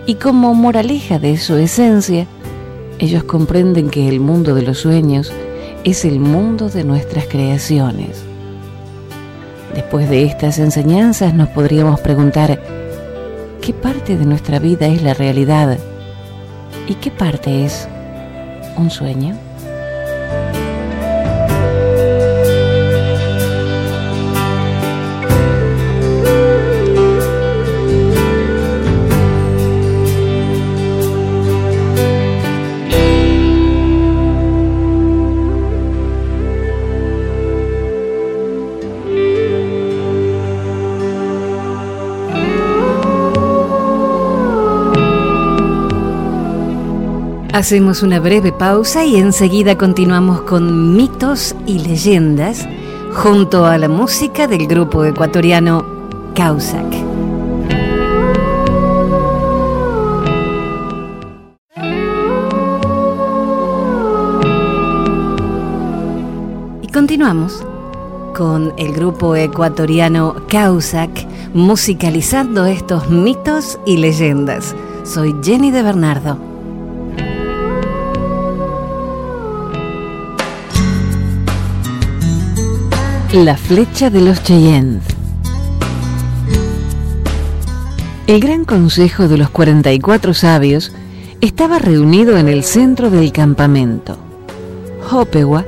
Y 0.06 0.14
como 0.14 0.54
moraleja 0.54 1.18
de 1.18 1.36
su 1.36 1.56
esencia, 1.56 2.26
ellos 2.98 3.22
comprenden 3.24 3.90
que 3.90 4.08
el 4.08 4.18
mundo 4.18 4.54
de 4.54 4.62
los 4.62 4.78
sueños 4.78 5.30
es 5.84 6.06
el 6.06 6.20
mundo 6.20 6.70
de 6.70 6.84
nuestras 6.84 7.26
creaciones. 7.26 8.24
Después 9.74 10.08
de 10.08 10.24
estas 10.24 10.58
enseñanzas 10.58 11.34
nos 11.34 11.50
podríamos 11.50 12.00
preguntar, 12.00 12.62
¿qué 13.60 13.74
parte 13.74 14.16
de 14.16 14.24
nuestra 14.24 14.58
vida 14.58 14.86
es 14.86 15.02
la 15.02 15.12
realidad 15.12 15.78
y 16.88 16.94
qué 16.94 17.10
parte 17.10 17.66
es 17.66 17.86
un 18.78 18.88
sueño? 18.88 19.49
Hacemos 47.60 48.02
una 48.02 48.20
breve 48.20 48.52
pausa 48.52 49.04
y 49.04 49.16
enseguida 49.16 49.76
continuamos 49.76 50.40
con 50.40 50.96
mitos 50.96 51.54
y 51.66 51.78
leyendas 51.78 52.66
junto 53.12 53.66
a 53.66 53.76
la 53.76 53.86
música 53.86 54.46
del 54.46 54.66
grupo 54.66 55.04
ecuatoriano 55.04 55.84
Causac. 56.34 56.86
Y 66.80 66.88
continuamos 66.90 67.62
con 68.34 68.72
el 68.78 68.94
grupo 68.94 69.36
ecuatoriano 69.36 70.34
Causac 70.48 71.10
musicalizando 71.52 72.64
estos 72.64 73.10
mitos 73.10 73.78
y 73.84 73.98
leyendas. 73.98 74.74
Soy 75.04 75.36
Jenny 75.42 75.70
de 75.70 75.82
Bernardo. 75.82 76.49
La 83.32 83.56
flecha 83.56 84.10
de 84.10 84.22
los 84.22 84.42
Cheyennes. 84.42 85.04
El 88.26 88.40
gran 88.40 88.64
consejo 88.64 89.28
de 89.28 89.38
los 89.38 89.50
44 89.50 90.34
sabios 90.34 90.90
estaba 91.40 91.78
reunido 91.78 92.38
en 92.38 92.48
el 92.48 92.64
centro 92.64 93.08
del 93.08 93.30
campamento. 93.30 94.16
Hopewa 95.12 95.64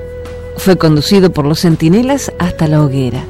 fue 0.57 0.77
conducido 0.77 1.33
por 1.33 1.47
los 1.47 1.61
centinelas 1.61 2.33
hasta 2.41 2.67
la 2.67 2.83
hoguera. 2.83 3.23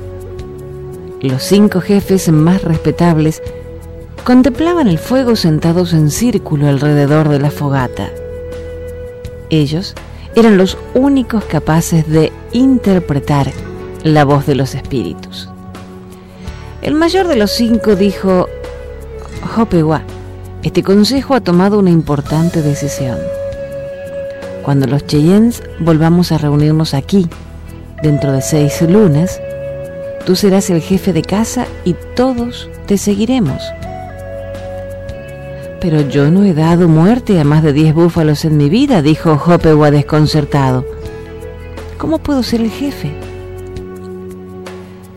Los 1.21 1.43
cinco 1.43 1.83
jefes 1.83 2.31
más 2.31 2.63
respetables 2.63 3.43
contemplaban 4.25 4.89
el 4.89 4.99
fuego 4.99 5.37
sentados 5.37 5.93
en 5.93 6.11
círculo 6.11 6.69
alrededor 6.69 7.29
de 7.29 7.39
la 7.39 7.51
fogata. 7.51 8.09
Ellos 9.51 9.95
eran 10.35 10.57
los 10.57 10.79
únicos 10.95 11.45
capaces 11.45 12.09
de 12.09 12.33
interpretar 12.53 13.53
la 14.03 14.25
voz 14.25 14.47
de 14.47 14.55
los 14.55 14.75
espíritus. 14.75 15.49
El 16.83 16.95
mayor 16.95 17.29
de 17.29 17.37
los 17.37 17.53
cinco 17.53 17.95
dijo, 17.95 18.49
Hopewa, 19.57 20.03
este 20.63 20.83
consejo 20.83 21.35
ha 21.35 21.41
tomado 21.41 21.79
una 21.79 21.91
importante 21.91 22.63
decisión. 22.63 23.19
Cuando 24.63 24.87
los 24.87 25.07
Cheyennes 25.07 25.63
volvamos 25.81 26.33
a 26.33 26.39
reunirnos 26.39 26.95
aquí, 26.95 27.29
dentro 28.03 28.33
de 28.33 28.43
seis 28.43 28.83
lunas, 28.83 29.41
tú 30.27 30.37
serás 30.37 30.71
el 30.71 30.81
jefe 30.81 31.13
de 31.13 31.23
casa 31.23 31.67
y 31.85 31.95
todos 32.17 32.69
te 32.87 32.99
seguiremos. 32.99 33.63
Pero 35.81 36.01
yo 36.01 36.31
no 36.31 36.45
he 36.45 36.55
dado 36.55 36.89
muerte 36.89 37.41
a 37.41 37.45
más 37.45 37.63
de 37.65 37.73
diez 37.73 37.93
búfalos 37.93 38.45
en 38.45 38.57
mi 38.57 38.69
vida, 38.69 39.03
dijo 39.03 39.33
Hopewa 39.33 39.91
desconcertado. 39.91 40.85
¿Cómo 41.99 42.19
puedo 42.19 42.43
ser 42.43 42.61
el 42.61 42.71
jefe? 42.71 43.13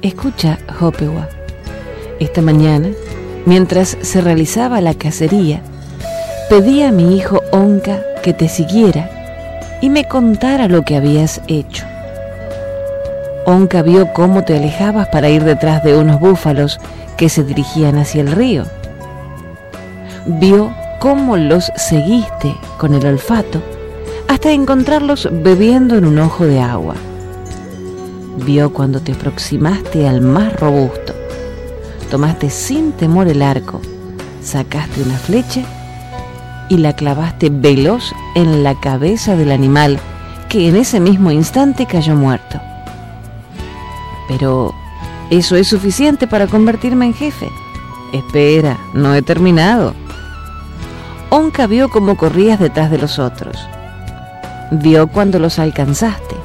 Escucha, 0.05 0.59
Hopewa. 0.79 1.27
Esta 2.19 2.39
mañana, 2.39 2.89
mientras 3.47 3.97
se 4.01 4.21
realizaba 4.21 4.79
la 4.79 4.93
cacería, 4.93 5.61
pedí 6.47 6.83
a 6.83 6.91
mi 6.91 7.17
hijo 7.17 7.41
Onka 7.51 8.03
que 8.21 8.31
te 8.31 8.47
siguiera 8.47 9.09
y 9.81 9.89
me 9.89 10.07
contara 10.07 10.67
lo 10.67 10.83
que 10.83 10.95
habías 10.95 11.41
hecho. 11.47 11.87
Onka 13.47 13.81
vio 13.81 14.13
cómo 14.13 14.43
te 14.43 14.55
alejabas 14.55 15.07
para 15.07 15.29
ir 15.29 15.43
detrás 15.43 15.83
de 15.83 15.97
unos 15.97 16.19
búfalos 16.19 16.79
que 17.17 17.27
se 17.27 17.43
dirigían 17.43 17.97
hacia 17.97 18.21
el 18.21 18.31
río. 18.31 18.65
Vio 20.27 20.71
cómo 20.99 21.35
los 21.35 21.71
seguiste 21.77 22.55
con 22.77 22.93
el 22.93 23.07
olfato 23.07 23.59
hasta 24.27 24.51
encontrarlos 24.51 25.27
bebiendo 25.31 25.97
en 25.97 26.05
un 26.05 26.19
ojo 26.19 26.45
de 26.45 26.59
agua 26.59 26.93
vio 28.37 28.73
cuando 28.73 28.99
te 28.99 29.13
aproximaste 29.13 30.07
al 30.07 30.21
más 30.21 30.53
robusto. 30.59 31.13
Tomaste 32.09 32.49
sin 32.49 32.91
temor 32.91 33.27
el 33.27 33.41
arco, 33.41 33.81
sacaste 34.41 35.01
una 35.01 35.17
flecha 35.17 35.61
y 36.69 36.77
la 36.77 36.93
clavaste 36.93 37.49
veloz 37.49 38.13
en 38.35 38.63
la 38.63 38.79
cabeza 38.79 39.35
del 39.35 39.51
animal 39.51 39.99
que 40.49 40.69
en 40.69 40.75
ese 40.75 40.99
mismo 40.99 41.31
instante 41.31 41.85
cayó 41.85 42.15
muerto. 42.15 42.59
Pero, 44.27 44.73
¿eso 45.29 45.55
es 45.55 45.67
suficiente 45.67 46.27
para 46.27 46.47
convertirme 46.47 47.05
en 47.05 47.13
jefe? 47.13 47.49
Espera, 48.13 48.77
no 48.93 49.13
he 49.13 49.21
terminado. 49.21 49.93
Onca 51.29 51.67
vio 51.67 51.89
cómo 51.89 52.15
corrías 52.15 52.59
detrás 52.59 52.91
de 52.91 52.97
los 52.97 53.19
otros. 53.19 53.57
Vio 54.71 55.07
cuando 55.07 55.39
los 55.39 55.59
alcanzaste 55.59 56.44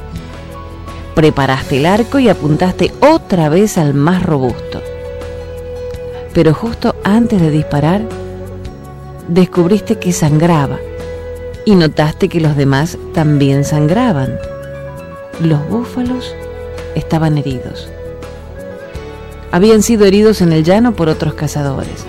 preparaste 1.20 1.76
el 1.76 1.84
arco 1.84 2.18
y 2.18 2.30
apuntaste 2.30 2.94
otra 3.00 3.50
vez 3.50 3.76
al 3.76 3.92
más 3.92 4.22
robusto. 4.22 4.80
Pero 6.32 6.54
justo 6.54 6.94
antes 7.04 7.42
de 7.42 7.50
disparar, 7.50 8.00
descubriste 9.28 9.98
que 9.98 10.14
sangraba 10.14 10.78
y 11.66 11.74
notaste 11.74 12.30
que 12.30 12.40
los 12.40 12.56
demás 12.56 12.96
también 13.12 13.66
sangraban. 13.66 14.38
Los 15.42 15.68
búfalos 15.68 16.34
estaban 16.94 17.36
heridos. 17.36 17.90
Habían 19.52 19.82
sido 19.82 20.06
heridos 20.06 20.40
en 20.40 20.54
el 20.54 20.64
llano 20.64 20.92
por 20.92 21.10
otros 21.10 21.34
cazadores. 21.34 22.06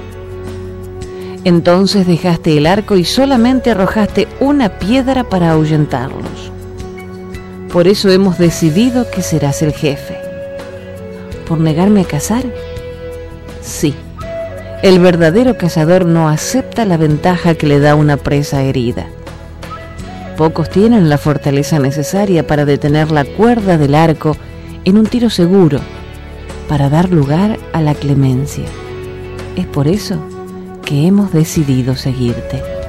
Entonces 1.43 2.07
dejaste 2.07 2.57
el 2.57 2.65
arco 2.65 2.95
y 2.95 3.03
solamente 3.03 3.71
arrojaste 3.71 4.29
una 4.39 4.79
piedra 4.79 5.25
para 5.25 5.51
ahuyentarlos. 5.51 6.50
Por 7.71 7.87
eso 7.87 8.09
hemos 8.09 8.37
decidido 8.37 9.09
que 9.09 9.21
serás 9.21 9.61
el 9.61 9.71
jefe. 9.71 10.17
¿Por 11.47 11.59
negarme 11.59 12.01
a 12.01 12.05
cazar? 12.05 12.43
Sí. 13.61 13.95
El 14.83 14.99
verdadero 14.99 15.57
cazador 15.57 16.05
no 16.05 16.27
acepta 16.27 16.83
la 16.83 16.97
ventaja 16.97 17.55
que 17.55 17.67
le 17.67 17.79
da 17.79 17.95
una 17.95 18.17
presa 18.17 18.63
herida. 18.63 19.05
Pocos 20.35 20.69
tienen 20.69 21.07
la 21.07 21.17
fortaleza 21.17 21.79
necesaria 21.79 22.45
para 22.45 22.65
detener 22.65 23.09
la 23.09 23.23
cuerda 23.23 23.77
del 23.77 23.95
arco 23.95 24.35
en 24.83 24.97
un 24.97 25.05
tiro 25.05 25.29
seguro, 25.29 25.79
para 26.67 26.89
dar 26.89 27.09
lugar 27.09 27.57
a 27.71 27.81
la 27.81 27.93
clemencia. 27.93 28.65
Es 29.55 29.65
por 29.65 29.87
eso 29.87 30.17
que 30.83 31.07
hemos 31.07 31.31
decidido 31.31 31.95
seguirte. 31.95 32.80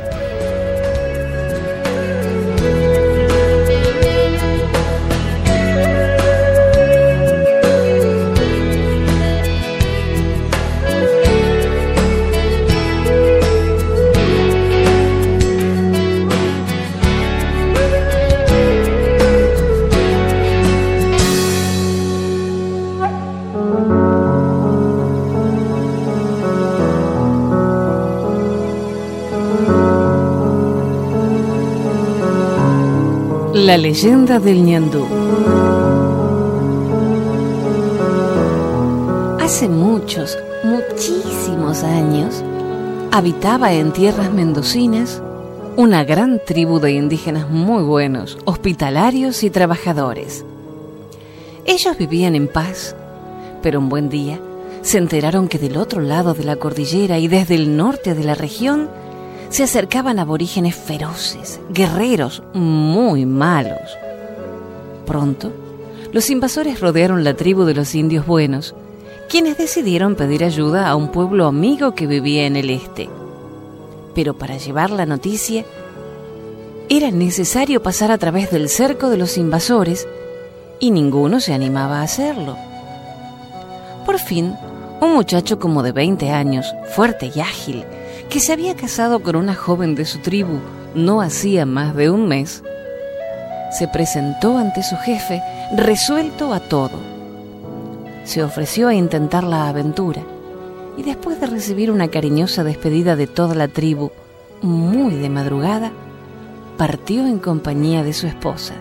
La 33.73 33.79
leyenda 33.79 34.39
del 34.39 34.63
ñandú. 34.67 35.07
Hace 39.41 39.67
muchos, 39.67 40.37
muchísimos 40.63 41.83
años, 41.83 42.45
habitaba 43.13 43.73
en 43.73 43.95
tierras 43.95 44.31
mendocinas 44.31 45.23
una 45.79 46.05
gran 46.05 46.39
tribu 46.45 46.81
de 46.81 46.93
indígenas 46.93 47.49
muy 47.49 47.83
buenos, 47.83 48.37
hospitalarios 48.45 49.43
y 49.43 49.49
trabajadores. 49.49 50.45
Ellos 51.65 51.97
vivían 51.97 52.35
en 52.35 52.49
paz, 52.49 52.95
pero 53.63 53.79
un 53.79 53.89
buen 53.89 54.11
día 54.11 54.39
se 54.83 54.99
enteraron 54.99 55.49
que 55.49 55.59
del 55.59 55.79
otro 55.79 56.03
lado 56.03 56.35
de 56.35 56.45
la 56.45 56.57
cordillera 56.57 57.19
y 57.19 57.27
desde 57.27 57.55
el 57.55 57.75
norte 57.75 58.15
de 58.15 58.25
la 58.25 58.35
región 58.35 58.91
se 59.53 59.63
acercaban 59.63 60.19
aborígenes 60.19 60.75
feroces, 60.75 61.61
guerreros 61.69 62.43
muy 62.55 63.27
malos. 63.27 63.99
Pronto, 65.05 65.53
los 66.11 66.31
invasores 66.31 66.81
rodearon 66.81 67.23
la 67.23 67.35
tribu 67.35 67.65
de 67.65 67.75
los 67.75 67.95
indios 67.95 68.27
buenos, 68.27 68.75
quienes 69.29 69.59
decidieron 69.59 70.15
pedir 70.15 70.43
ayuda 70.43 70.89
a 70.89 70.97
un 70.97 71.09
pueblo 71.09 71.47
amigo 71.47 71.95
que 71.95 72.07
vivía 72.07 72.47
en 72.47 72.57
el 72.57 72.71
este. 72.71 73.11
Pero 74.15 74.33
para 74.33 74.57
llevar 74.57 74.91
la 74.91 75.05
noticia, 75.05 75.67
era 76.89 77.11
necesario 77.11 77.83
pasar 77.83 78.11
a 78.11 78.17
través 78.17 78.51
del 78.51 78.71
cerco 78.71 79.11
de 79.11 79.19
los 79.19 79.37
invasores 79.37 80.09
y 80.81 80.93
ninguno 80.93 81.41
se 81.41 81.53
animaba 81.53 81.99
a 81.99 82.05
hacerlo. 82.05 82.57
Por 84.07 84.19
fin, 84.19 84.55
un 85.03 85.13
muchacho 85.13 85.59
como 85.59 85.83
de 85.83 85.93
20 85.93 86.31
años, 86.31 86.75
fuerte 86.95 87.31
y 87.35 87.41
ágil, 87.41 87.85
que 88.33 88.41
se 88.41 88.55
había 88.55 88.75
casado 88.75 89.23
con 89.23 89.37
una 89.37 89.55
joven 89.55 89.95
de 89.95 90.07
su 90.07 90.21
tribu 90.21 90.59
no 90.95 91.21
hacía 91.21 91.67
más 91.67 91.95
de 91.95 92.09
un 92.09 92.29
mes, 92.29 92.63
se 93.71 93.89
presentó 93.89 94.57
ante 94.57 94.83
su 94.83 94.97
jefe 94.97 95.43
resuelto 95.77 96.55
a 96.55 96.61
todo. 96.61 96.99
Se 98.25 98.43
ofreció 98.43 98.89
a 98.89 98.95
intentar 98.95 99.45
la 99.45 99.69
aventura 99.69 100.23
y 100.97 101.03
después 101.03 101.43
de 101.43 101.47
recibir 101.47 101.91
una 101.91 102.09
cariñosa 102.09 102.65
despedida 102.65 103.17
de 103.17 103.27
toda 103.27 103.55
la 103.55 103.69
tribu, 103.69 104.13
muy 104.63 105.15
de 105.15 105.29
madrugada, 105.29 105.93
partió 106.79 107.27
en 107.27 107.39
compañía 107.39 108.03
de 108.03 108.15
su 108.15 108.27
esposa. 108.27 108.73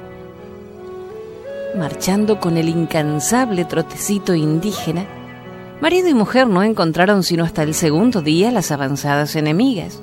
Marchando 1.78 2.40
con 2.40 2.56
el 2.56 2.70
incansable 2.70 3.66
trotecito 3.66 4.34
indígena, 4.34 5.06
marido 5.82 6.08
y 6.08 6.14
mujer 6.14 6.48
no 6.48 6.64
encontraron 6.64 7.24
sino 7.24 7.44
hasta 7.44 7.64
el 7.64 7.74
segundo 7.74 8.22
día 8.22 8.52
las 8.52 8.72
avanzadas 8.72 9.36
enemigas. 9.36 10.00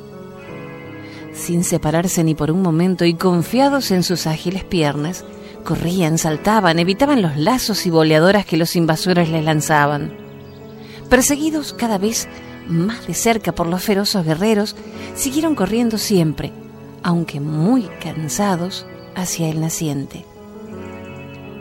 Sin 1.34 1.62
separarse 1.62 2.24
ni 2.24 2.34
por 2.34 2.50
un 2.50 2.62
momento 2.62 3.04
y 3.04 3.14
confiados 3.14 3.90
en 3.92 4.02
sus 4.02 4.26
ágiles 4.26 4.64
piernas, 4.64 5.24
corrían, 5.64 6.18
saltaban, 6.18 6.78
evitaban 6.78 7.22
los 7.22 7.36
lazos 7.36 7.86
y 7.86 7.90
boleadoras 7.90 8.44
que 8.44 8.56
los 8.56 8.74
invasores 8.74 9.28
les 9.28 9.44
lanzaban. 9.44 10.12
Perseguidos 11.08 11.72
cada 11.72 11.96
vez 11.96 12.28
más 12.66 13.06
de 13.06 13.14
cerca 13.14 13.52
por 13.52 13.66
los 13.66 13.82
feroces 13.82 14.24
guerreros, 14.24 14.76
siguieron 15.14 15.54
corriendo 15.54 15.96
siempre, 15.96 16.52
aunque 17.02 17.40
muy 17.40 17.88
cansados, 18.02 18.86
hacia 19.14 19.48
el 19.48 19.60
naciente. 19.60 20.24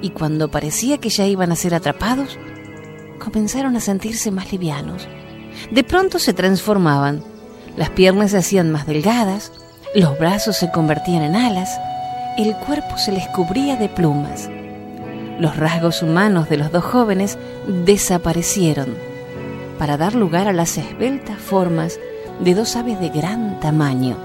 Y 0.02 0.12
cuando 0.12 0.50
parecía 0.50 1.00
que 1.00 1.10
ya 1.10 1.26
iban 1.26 1.52
a 1.52 1.56
ser 1.56 1.74
atrapados, 1.74 2.38
comenzaron 3.18 3.76
a 3.76 3.80
sentirse 3.80 4.32
más 4.32 4.52
livianos. 4.52 5.08
De 5.72 5.84
pronto 5.84 6.20
se 6.20 6.34
transformaban, 6.34 7.24
las 7.76 7.90
piernas 7.90 8.32
se 8.32 8.38
hacían 8.38 8.72
más 8.72 8.88
delgadas, 8.88 9.52
los 9.96 10.18
brazos 10.18 10.58
se 10.58 10.72
convertían 10.72 11.24
en 11.24 11.36
alas, 11.36 11.80
el 12.38 12.56
cuerpo 12.56 12.98
se 12.98 13.12
les 13.12 13.28
cubría 13.30 13.76
de 13.76 13.90
plumas. 13.90 14.50
Los 15.40 15.58
rasgos 15.58 16.02
humanos 16.02 16.50
de 16.50 16.58
los 16.58 16.72
dos 16.72 16.84
jóvenes 16.84 17.38
desaparecieron 17.86 18.96
para 19.78 19.98
dar 19.98 20.16
lugar 20.16 20.48
a 20.48 20.54
las 20.54 20.78
esbeltas 20.78 21.38
formas 21.38 22.00
de 22.40 22.54
dos 22.54 22.76
aves 22.76 23.00
de 23.00 23.10
gran 23.10 23.60
tamaño. 23.60 24.18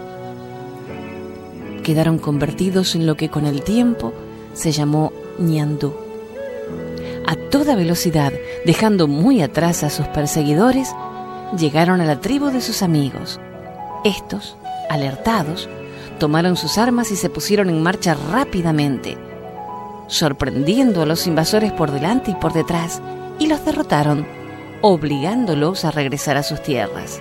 Quedaron 1.83 2.19
convertidos 2.19 2.95
en 2.95 3.07
lo 3.07 3.17
que 3.17 3.29
con 3.29 3.47
el 3.47 3.63
tiempo 3.63 4.13
se 4.55 4.73
llamó 4.73 5.13
ñandú. 5.39 5.95
A 7.27 7.37
toda 7.37 7.75
velocidad, 7.75 8.33
dejando 8.65 9.09
muy 9.09 9.43
atrás 9.43 9.83
a 9.83 9.91
sus 9.91 10.07
perseguidores, 10.09 10.95
llegaron 11.57 12.01
a 12.01 12.05
la 12.05 12.21
tribu 12.21 12.51
de 12.51 12.61
sus 12.61 12.83
amigos. 12.83 13.41
Estos, 14.05 14.57
alertados, 14.89 15.69
tomaron 16.19 16.57
sus 16.57 16.79
armas 16.79 17.11
y 17.11 17.17
se 17.17 17.31
pusieron 17.31 17.69
en 17.69 17.83
marcha 17.83 18.17
rápidamente, 18.31 19.17
sorprendiendo 20.07 21.03
a 21.03 21.07
los 21.07 21.27
invasores 21.27 21.73
por 21.73 21.91
delante 21.91 22.31
y 22.31 22.35
por 22.35 22.53
detrás, 22.53 23.01
y 23.39 23.47
los 23.47 23.65
derrotaron 23.65 24.27
obligándolos 24.83 25.85
a 25.85 25.91
regresar 25.91 26.37
a 26.37 26.43
sus 26.43 26.63
tierras. 26.63 27.21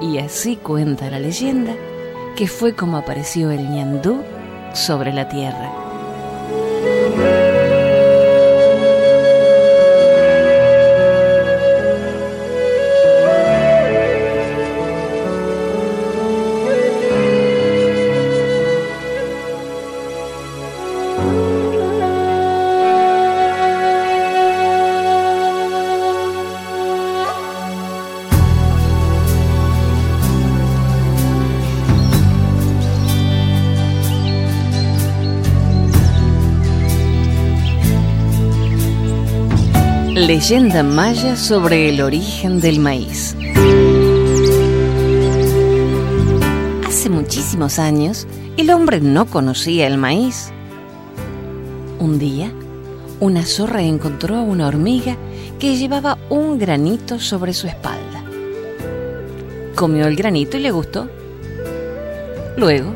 Y 0.00 0.18
así 0.18 0.56
cuenta 0.56 1.10
la 1.10 1.18
leyenda 1.18 1.74
que 2.36 2.46
fue 2.48 2.74
como 2.74 2.96
apareció 2.96 3.50
el 3.50 3.70
ñandú 3.70 4.22
sobre 4.74 5.12
la 5.12 5.28
tierra. 5.28 5.83
Leyenda 40.26 40.82
maya 40.82 41.36
sobre 41.36 41.90
el 41.90 42.00
origen 42.00 42.58
del 42.58 42.80
maíz. 42.80 43.36
Hace 46.86 47.10
muchísimos 47.10 47.78
años, 47.78 48.26
el 48.56 48.70
hombre 48.70 49.02
no 49.02 49.26
conocía 49.26 49.86
el 49.86 49.98
maíz. 49.98 50.50
Un 51.98 52.18
día, 52.18 52.50
una 53.20 53.44
zorra 53.44 53.82
encontró 53.82 54.36
a 54.36 54.40
una 54.40 54.66
hormiga 54.66 55.18
que 55.58 55.76
llevaba 55.76 56.16
un 56.30 56.58
granito 56.58 57.20
sobre 57.20 57.52
su 57.52 57.66
espalda. 57.66 58.24
Comió 59.74 60.06
el 60.06 60.16
granito 60.16 60.56
y 60.56 60.60
le 60.60 60.70
gustó. 60.70 61.06
Luego, 62.56 62.94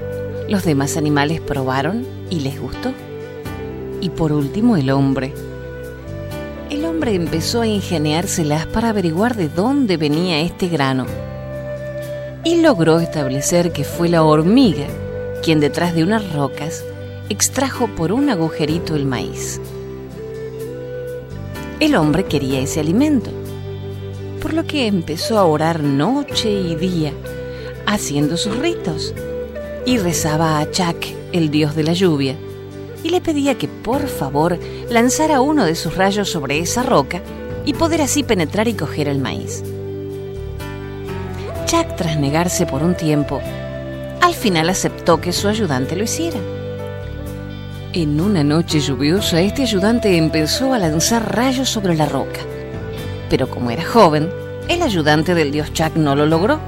los 0.49 0.65
demás 0.65 0.97
animales 0.97 1.43
probaron 1.43 2.07
y 2.31 2.41
les 2.41 2.59
gustó. 2.59 2.91
Y 4.01 4.09
por 4.09 4.33
último, 4.33 4.79
el 4.79 4.89
hombre 4.89 5.35
hombre 6.89 7.15
empezó 7.15 7.61
a 7.61 7.67
ingeniárselas 7.67 8.67
para 8.67 8.89
averiguar 8.89 9.37
de 9.37 9.49
dónde 9.49 9.97
venía 9.97 10.41
este 10.41 10.69
grano. 10.69 11.07
Y 12.45 12.63
logró 12.63 12.99
establecer 12.99 13.73
que 13.73 13.85
fue 13.85 14.09
la 14.09 14.23
hormiga 14.23 14.87
quien 15.43 15.61
detrás 15.61 15.95
de 15.95 16.03
unas 16.03 16.33
rocas 16.33 16.85
extrajo 17.29 17.89
por 17.89 18.11
un 18.11 18.31
agujerito 18.31 18.97
el 18.97 19.05
maíz. 19.05 19.61
El 21.79 21.95
hombre 21.95 22.25
quería 22.25 22.61
ese 22.61 22.81
alimento, 22.81 23.31
por 24.41 24.55
lo 24.55 24.67
que 24.67 24.87
empezó 24.87 25.39
a 25.39 25.45
orar 25.45 25.83
noche 25.83 26.51
y 26.51 26.75
día, 26.75 27.13
haciendo 27.87 28.37
sus 28.37 28.57
ritos, 28.57 29.15
y 29.85 29.99
rezaba 29.99 30.59
a 30.59 30.71
Chak, 30.71 31.07
el 31.33 31.51
dios 31.51 31.77
de 31.77 31.85
la 31.85 31.93
lluvia, 31.93 32.35
y 33.03 33.11
le 33.11 33.21
pedía 33.21 33.57
que 33.57 33.69
por 33.69 34.09
favor 34.09 34.59
lanzara 34.91 35.41
uno 35.41 35.65
de 35.65 35.75
sus 35.75 35.97
rayos 35.97 36.31
sobre 36.31 36.59
esa 36.59 36.83
roca 36.83 37.23
y 37.65 37.75
poder 37.75 38.03
así 38.03 38.23
penetrar 38.23 38.69
y 38.69 38.75
coger 38.75 39.09
el 39.09 39.19
maíz. 39.19 39.63
Jack, 41.67 41.97
tras 41.97 42.17
negarse 42.19 42.67
por 42.67 42.83
un 42.83 42.95
tiempo, 42.95 43.41
al 44.23 44.35
final 44.35 44.71
aceptó 44.71 45.21
que 45.21 45.33
su 45.33 45.49
ayudante 45.49 45.97
lo 45.97 46.05
hiciera. 46.05 46.39
En 47.93 48.21
una 48.21 48.43
noche 48.43 48.81
lluviosa, 48.81 49.41
este 49.41 49.63
ayudante 49.63 50.17
empezó 50.17 50.73
a 50.73 50.79
lanzar 50.79 51.35
rayos 51.35 51.69
sobre 51.69 51.95
la 51.95 52.07
roca. 52.07 52.41
Pero 53.29 53.49
como 53.49 53.71
era 53.71 53.85
joven, 53.85 54.31
el 54.69 54.83
ayudante 54.83 55.35
del 55.35 55.51
dios 55.51 55.73
Jack 55.73 55.97
no 55.97 56.15
lo 56.15 56.27
logró. 56.27 56.59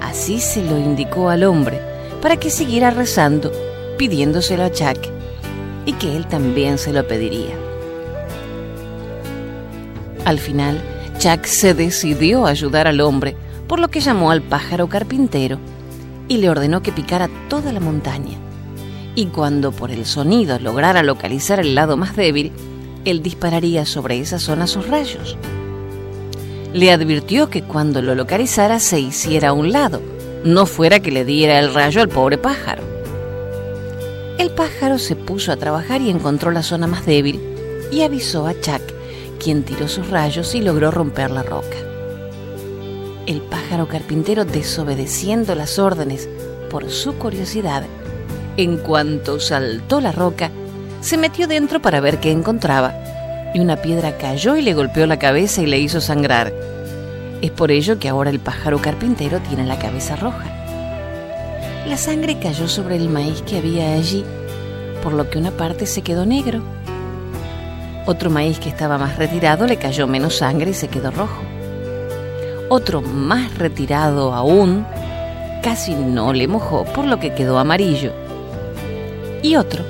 Así 0.00 0.40
se 0.40 0.62
lo 0.62 0.78
indicó 0.78 1.28
al 1.28 1.44
hombre 1.44 1.80
para 2.22 2.36
que 2.36 2.50
siguiera 2.50 2.90
rezando 2.90 3.52
pidiéndoselo 3.96 4.64
a 4.64 4.70
Chuck 4.70 4.98
y 5.84 5.92
que 5.94 6.16
él 6.16 6.26
también 6.26 6.78
se 6.78 6.92
lo 6.92 7.06
pediría. 7.06 7.54
Al 10.24 10.38
final, 10.38 10.82
Chuck 11.18 11.44
se 11.44 11.72
decidió 11.72 12.46
a 12.46 12.50
ayudar 12.50 12.86
al 12.86 13.00
hombre, 13.00 13.36
por 13.68 13.78
lo 13.78 13.88
que 13.88 14.00
llamó 14.00 14.30
al 14.30 14.42
pájaro 14.42 14.88
carpintero 14.88 15.58
y 16.28 16.38
le 16.38 16.50
ordenó 16.50 16.82
que 16.82 16.92
picara 16.92 17.28
toda 17.48 17.72
la 17.72 17.80
montaña. 17.80 18.36
Y 19.14 19.26
cuando 19.26 19.72
por 19.72 19.90
el 19.90 20.04
sonido 20.04 20.58
lograra 20.58 21.02
localizar 21.02 21.60
el 21.60 21.74
lado 21.74 21.96
más 21.96 22.16
débil, 22.16 22.52
él 23.04 23.22
dispararía 23.22 23.86
sobre 23.86 24.18
esa 24.18 24.38
zona 24.38 24.66
sus 24.66 24.88
rayos. 24.88 25.36
Le 26.74 26.90
advirtió 26.90 27.48
que 27.48 27.62
cuando 27.62 28.02
lo 28.02 28.14
localizara 28.14 28.78
se 28.80 29.00
hiciera 29.00 29.50
a 29.50 29.52
un 29.52 29.72
lado, 29.72 30.02
no 30.44 30.66
fuera 30.66 31.00
que 31.00 31.10
le 31.10 31.24
diera 31.24 31.58
el 31.58 31.72
rayo 31.72 32.02
al 32.02 32.08
pobre 32.08 32.36
pájaro. 32.36 32.95
El 34.38 34.50
pájaro 34.50 34.98
se 34.98 35.16
puso 35.16 35.50
a 35.50 35.56
trabajar 35.56 36.02
y 36.02 36.10
encontró 36.10 36.50
la 36.50 36.62
zona 36.62 36.86
más 36.86 37.06
débil 37.06 37.40
y 37.90 38.02
avisó 38.02 38.46
a 38.46 38.52
Chuck, 38.52 38.82
quien 39.42 39.62
tiró 39.62 39.88
sus 39.88 40.10
rayos 40.10 40.54
y 40.54 40.60
logró 40.60 40.90
romper 40.90 41.30
la 41.30 41.42
roca. 41.42 41.76
El 43.26 43.40
pájaro 43.40 43.88
carpintero, 43.88 44.44
desobedeciendo 44.44 45.54
las 45.54 45.78
órdenes 45.78 46.28
por 46.70 46.90
su 46.90 47.14
curiosidad, 47.14 47.84
en 48.58 48.76
cuanto 48.76 49.40
saltó 49.40 50.02
la 50.02 50.12
roca, 50.12 50.50
se 51.00 51.16
metió 51.16 51.46
dentro 51.46 51.80
para 51.80 52.00
ver 52.00 52.20
qué 52.20 52.30
encontraba, 52.30 52.94
y 53.54 53.60
una 53.60 53.76
piedra 53.76 54.18
cayó 54.18 54.56
y 54.56 54.62
le 54.62 54.74
golpeó 54.74 55.06
la 55.06 55.18
cabeza 55.18 55.62
y 55.62 55.66
le 55.66 55.78
hizo 55.78 56.02
sangrar. 56.02 56.52
Es 57.40 57.50
por 57.52 57.70
ello 57.70 57.98
que 57.98 58.10
ahora 58.10 58.28
el 58.28 58.40
pájaro 58.40 58.82
carpintero 58.82 59.40
tiene 59.40 59.64
la 59.64 59.78
cabeza 59.78 60.14
roja. 60.16 60.55
La 61.86 61.96
sangre 61.96 62.38
cayó 62.40 62.66
sobre 62.66 62.96
el 62.96 63.08
maíz 63.08 63.42
que 63.42 63.58
había 63.58 63.94
allí, 63.94 64.24
por 65.04 65.12
lo 65.12 65.30
que 65.30 65.38
una 65.38 65.52
parte 65.52 65.86
se 65.86 66.02
quedó 66.02 66.26
negro. 66.26 66.60
Otro 68.06 68.28
maíz 68.28 68.58
que 68.58 68.68
estaba 68.68 68.98
más 68.98 69.16
retirado 69.16 69.66
le 69.66 69.76
cayó 69.76 70.08
menos 70.08 70.36
sangre 70.36 70.70
y 70.70 70.74
se 70.74 70.88
quedó 70.88 71.12
rojo. 71.12 71.42
Otro 72.68 73.02
más 73.02 73.56
retirado 73.56 74.34
aún 74.34 74.84
casi 75.62 75.94
no 75.94 76.32
le 76.32 76.48
mojó, 76.48 76.84
por 76.84 77.04
lo 77.04 77.20
que 77.20 77.34
quedó 77.34 77.56
amarillo. 77.58 78.12
Y 79.42 79.54
otro, 79.54 79.84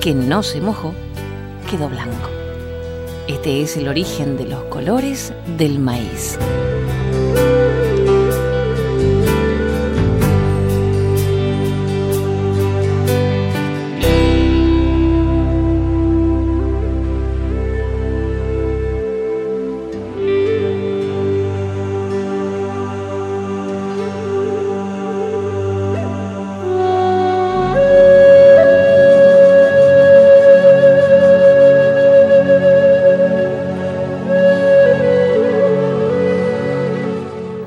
que 0.00 0.12
no 0.12 0.42
se 0.42 0.60
mojó, 0.60 0.92
quedó 1.70 1.88
blanco. 1.88 2.28
Este 3.28 3.62
es 3.62 3.78
el 3.78 3.88
origen 3.88 4.36
de 4.36 4.44
los 4.44 4.64
colores 4.64 5.32
del 5.56 5.78
maíz. 5.78 6.38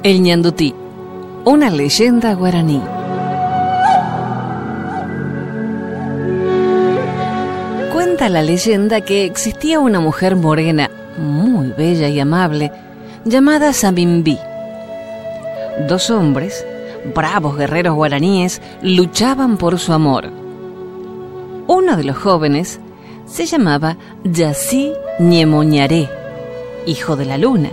El 0.03 0.21
ñandutí, 0.21 0.75
una 1.45 1.69
leyenda 1.69 2.33
guaraní. 2.33 2.81
Cuenta 7.93 8.27
la 8.27 8.41
leyenda 8.41 8.99
que 8.99 9.23
existía 9.23 9.79
una 9.79 10.01
mujer 10.01 10.35
morena, 10.35 10.91
muy 11.17 11.67
bella 11.69 12.09
y 12.09 12.19
amable, 12.19 12.73
llamada 13.23 13.71
Samimbi. 13.71 14.37
Dos 15.87 16.09
hombres, 16.09 16.67
bravos 17.15 17.55
guerreros 17.55 17.95
guaraníes, 17.95 18.61
luchaban 18.81 19.55
por 19.55 19.79
su 19.79 19.93
amor. 19.93 20.29
Uno 21.67 21.95
de 21.95 22.03
los 22.03 22.17
jóvenes 22.17 22.81
se 23.25 23.45
llamaba 23.45 23.95
Yassi 24.25 24.91
Ñemoñaré, 25.19 26.09
hijo 26.85 27.15
de 27.15 27.23
la 27.23 27.37
luna, 27.37 27.69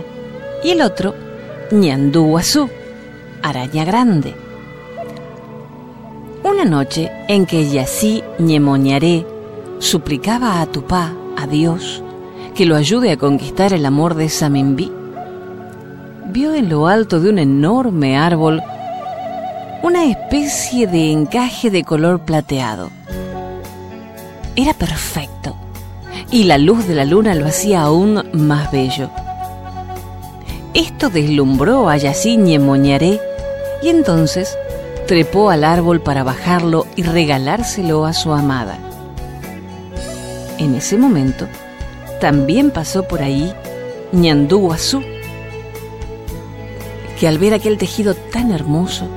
y 0.63 0.69
el 0.69 0.81
otro 0.81 1.13
Ñandúguazú, 1.71 2.69
araña 3.41 3.85
grande. 3.85 4.35
Una 6.43 6.65
noche 6.65 7.09
en 7.29 7.45
que 7.45 7.69
Yasí 7.69 8.23
Ñemoñaré 8.39 9.25
suplicaba 9.79 10.61
a 10.61 10.65
Tupá, 10.65 11.13
a 11.37 11.47
Dios, 11.47 12.03
que 12.55 12.65
lo 12.65 12.75
ayude 12.75 13.11
a 13.11 13.17
conquistar 13.17 13.71
el 13.71 13.85
amor 13.85 14.15
de 14.15 14.27
Samimbi, 14.27 14.91
vio 16.27 16.53
en 16.53 16.67
lo 16.67 16.87
alto 16.87 17.21
de 17.21 17.29
un 17.29 17.39
enorme 17.39 18.17
árbol 18.17 18.61
una 19.81 20.05
especie 20.05 20.87
de 20.87 21.11
encaje 21.11 21.71
de 21.71 21.85
color 21.85 22.19
plateado. 22.19 22.91
Era 24.57 24.73
perfecto 24.73 25.55
y 26.29 26.43
la 26.43 26.57
luz 26.57 26.85
de 26.85 26.95
la 26.95 27.05
luna 27.05 27.33
lo 27.33 27.45
hacía 27.45 27.83
aún 27.83 28.23
más 28.33 28.71
bello. 28.71 29.09
Esto 30.73 31.09
deslumbró 31.09 31.89
a 31.89 31.97
Yaciñe 31.97 32.57
Moñaré 32.57 33.19
y 33.83 33.89
entonces 33.89 34.57
trepó 35.05 35.49
al 35.49 35.65
árbol 35.65 35.99
para 35.99 36.23
bajarlo 36.23 36.87
y 36.95 37.03
regalárselo 37.03 38.05
a 38.05 38.13
su 38.13 38.31
amada. 38.31 38.77
En 40.57 40.75
ese 40.75 40.97
momento 40.97 41.47
también 42.21 42.71
pasó 42.71 43.03
por 43.03 43.21
ahí 43.21 43.53
Ñandú 44.13 44.73
que 47.19 47.27
al 47.27 47.37
ver 47.37 47.53
aquel 47.53 47.77
tejido 47.77 48.13
tan 48.15 48.51
hermoso, 48.51 49.07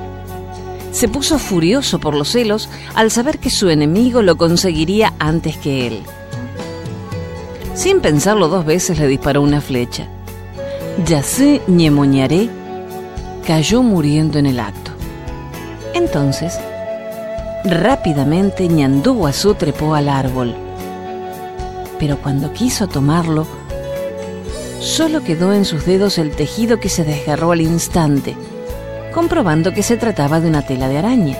se 0.91 1.07
puso 1.07 1.39
furioso 1.39 1.99
por 1.99 2.15
los 2.15 2.29
celos 2.29 2.69
al 2.93 3.11
saber 3.11 3.39
que 3.39 3.49
su 3.49 3.69
enemigo 3.69 4.21
lo 4.21 4.37
conseguiría 4.37 5.13
antes 5.19 5.57
que 5.57 5.87
él. 5.87 6.03
Sin 7.73 8.01
pensarlo 8.01 8.47
dos 8.47 8.65
veces 8.65 8.99
le 8.99 9.07
disparó 9.07 9.41
una 9.41 9.59
flecha. 9.61 10.07
Yasé 11.03 11.61
Ñemoñaré 11.67 12.49
cayó 13.45 13.83
muriendo 13.83 14.39
en 14.39 14.45
el 14.45 14.61
acto. 14.61 14.91
Entonces, 15.93 16.57
rápidamente 17.65 18.69
Ñandúguazú 18.69 19.55
trepó 19.55 19.93
al 19.93 20.07
árbol. 20.07 20.55
Pero 21.99 22.17
cuando 22.21 22.53
quiso 22.53 22.87
tomarlo, 22.87 23.45
solo 24.79 25.21
quedó 25.21 25.53
en 25.53 25.65
sus 25.65 25.85
dedos 25.85 26.17
el 26.17 26.31
tejido 26.31 26.79
que 26.79 26.87
se 26.87 27.03
desgarró 27.03 27.51
al 27.51 27.59
instante, 27.59 28.37
comprobando 29.13 29.73
que 29.73 29.83
se 29.83 29.97
trataba 29.97 30.39
de 30.39 30.47
una 30.47 30.61
tela 30.61 30.87
de 30.87 30.97
araña. 30.97 31.37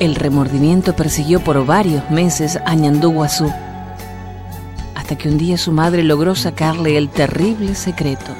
El 0.00 0.16
remordimiento 0.16 0.96
persiguió 0.96 1.38
por 1.38 1.64
varios 1.64 2.10
meses 2.10 2.58
a 2.66 2.74
Que 5.16 5.28
un 5.28 5.38
día 5.38 5.58
su 5.58 5.72
madre 5.72 6.04
logró 6.04 6.34
sacarle 6.34 6.96
el 6.96 7.08
terrible 7.08 7.74
secreto. 7.74 8.32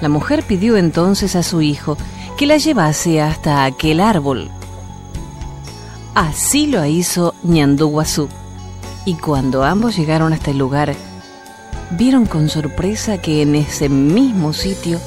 La 0.00 0.08
mujer 0.08 0.42
pidió 0.42 0.76
entonces 0.78 1.36
a 1.36 1.42
su 1.42 1.60
hijo 1.60 1.98
que 2.38 2.46
la 2.46 2.56
llevase 2.56 3.20
hasta 3.20 3.64
aquel 3.64 4.00
árbol. 4.00 4.50
Así 6.14 6.66
lo 6.66 6.84
hizo 6.86 7.34
Ñandúguazú, 7.42 8.28
y 9.04 9.14
cuando 9.14 9.62
ambos 9.62 9.96
llegaron 9.96 10.32
hasta 10.32 10.50
el 10.50 10.58
lugar, 10.58 10.94
vieron 11.90 12.24
con 12.24 12.48
sorpresa 12.48 13.18
que 13.18 13.42
en 13.42 13.54
ese 13.54 13.88
mismo 13.88 14.52
sitio 14.52 14.98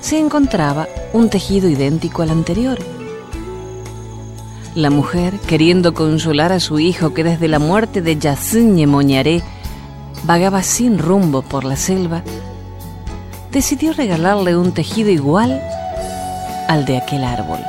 se 0.00 0.18
encontraba 0.18 0.88
un 1.12 1.30
tejido 1.30 1.68
idéntico 1.68 2.22
al 2.22 2.30
anterior. 2.30 2.78
La 4.74 4.90
mujer, 4.90 5.38
queriendo 5.46 5.94
consolar 5.94 6.52
a 6.52 6.60
su 6.60 6.80
hijo 6.80 7.14
que 7.14 7.24
desde 7.24 7.48
la 7.48 7.58
muerte 7.60 8.02
de 8.02 8.18
Yaciñe 8.18 8.86
Moñaré 8.86 9.42
vagaba 10.24 10.62
sin 10.62 10.98
rumbo 10.98 11.42
por 11.42 11.64
la 11.64 11.76
selva, 11.76 12.22
decidió 13.50 13.92
regalarle 13.92 14.56
un 14.56 14.72
tejido 14.72 15.10
igual 15.10 15.60
al 16.68 16.84
de 16.84 16.98
aquel 16.98 17.24
árbol. 17.24 17.60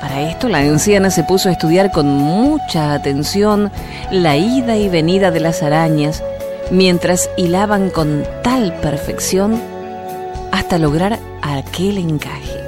Para 0.00 0.30
esto 0.30 0.48
la 0.48 0.58
anciana 0.58 1.10
se 1.10 1.24
puso 1.24 1.48
a 1.48 1.52
estudiar 1.52 1.90
con 1.90 2.08
mucha 2.08 2.92
atención 2.92 3.70
la 4.10 4.36
ida 4.36 4.76
y 4.76 4.88
venida 4.88 5.30
de 5.30 5.40
las 5.40 5.62
arañas 5.62 6.22
mientras 6.70 7.30
hilaban 7.36 7.90
con 7.90 8.24
tal 8.42 8.74
perfección 8.80 9.60
hasta 10.52 10.78
lograr 10.78 11.18
aquel 11.42 11.98
encaje. 11.98 12.60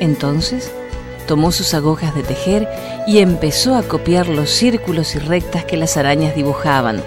Entonces 0.00 0.70
tomó 1.28 1.52
sus 1.52 1.74
agujas 1.74 2.14
de 2.14 2.22
tejer 2.22 2.66
y 3.06 3.18
empezó 3.18 3.76
a 3.76 3.82
copiar 3.82 4.28
los 4.28 4.48
círculos 4.50 5.14
y 5.14 5.18
rectas 5.18 5.64
que 5.64 5.76
las 5.76 5.98
arañas 5.98 6.34
dibujaban, 6.34 7.02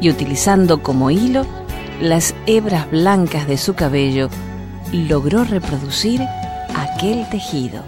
y 0.00 0.10
utilizando 0.10 0.82
como 0.82 1.10
hilo 1.10 1.46
las 2.00 2.34
hebras 2.46 2.90
blancas 2.90 3.46
de 3.46 3.58
su 3.58 3.74
cabello, 3.74 4.30
logró 4.90 5.44
reproducir 5.44 6.22
aquel 6.74 7.28
tejido. 7.28 7.82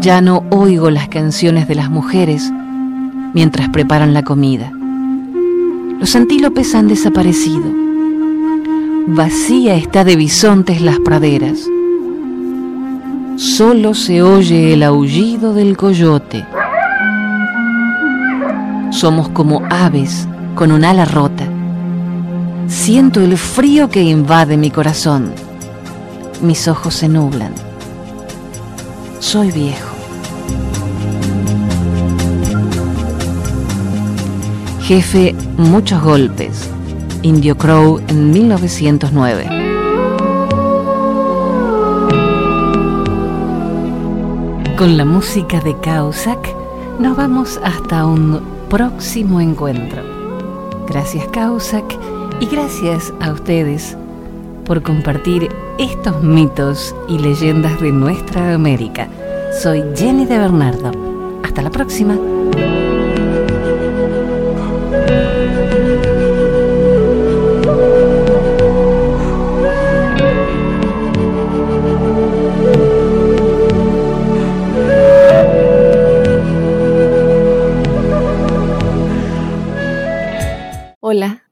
Ya 0.00 0.20
no 0.20 0.44
oigo 0.50 0.90
las 0.90 1.08
canciones 1.08 1.68
de 1.68 1.74
las 1.74 1.90
mujeres 1.90 2.50
mientras 3.34 3.68
preparan 3.68 4.14
la 4.14 4.22
comida. 4.22 4.75
Los 5.98 6.14
antílopes 6.14 6.74
han 6.74 6.88
desaparecido. 6.88 7.64
Vacía 9.08 9.76
está 9.76 10.04
de 10.04 10.16
bisontes 10.16 10.82
las 10.82 10.98
praderas. 11.00 11.66
Solo 13.36 13.94
se 13.94 14.22
oye 14.22 14.74
el 14.74 14.82
aullido 14.82 15.54
del 15.54 15.76
coyote. 15.76 16.44
Somos 18.90 19.30
como 19.30 19.62
aves 19.70 20.28
con 20.54 20.70
un 20.70 20.84
ala 20.84 21.06
rota. 21.06 21.46
Siento 22.68 23.20
el 23.20 23.38
frío 23.38 23.88
que 23.88 24.02
invade 24.02 24.56
mi 24.56 24.70
corazón. 24.70 25.32
Mis 26.42 26.68
ojos 26.68 26.94
se 26.94 27.08
nublan. 27.08 27.54
Soy 29.18 29.50
viejo. 29.50 29.95
Jefe 34.86 35.34
Muchos 35.56 36.00
Golpes, 36.00 36.70
Indio 37.22 37.58
Crow 37.58 38.00
en 38.06 38.30
1909. 38.30 39.44
Con 44.78 44.96
la 44.96 45.04
música 45.04 45.58
de 45.58 45.76
Kausak 45.80 46.38
nos 47.00 47.16
vamos 47.16 47.58
hasta 47.64 48.06
un 48.06 48.40
próximo 48.70 49.40
encuentro. 49.40 50.04
Gracias 50.86 51.26
Kausak 51.32 51.98
y 52.38 52.46
gracias 52.46 53.12
a 53.18 53.32
ustedes 53.32 53.96
por 54.66 54.82
compartir 54.82 55.48
estos 55.78 56.22
mitos 56.22 56.94
y 57.08 57.18
leyendas 57.18 57.80
de 57.80 57.90
nuestra 57.90 58.54
América. 58.54 59.08
Soy 59.60 59.82
Jenny 59.96 60.26
de 60.26 60.38
Bernardo. 60.38 60.92
Hasta 61.42 61.62
la 61.62 61.70
próxima. 61.70 62.16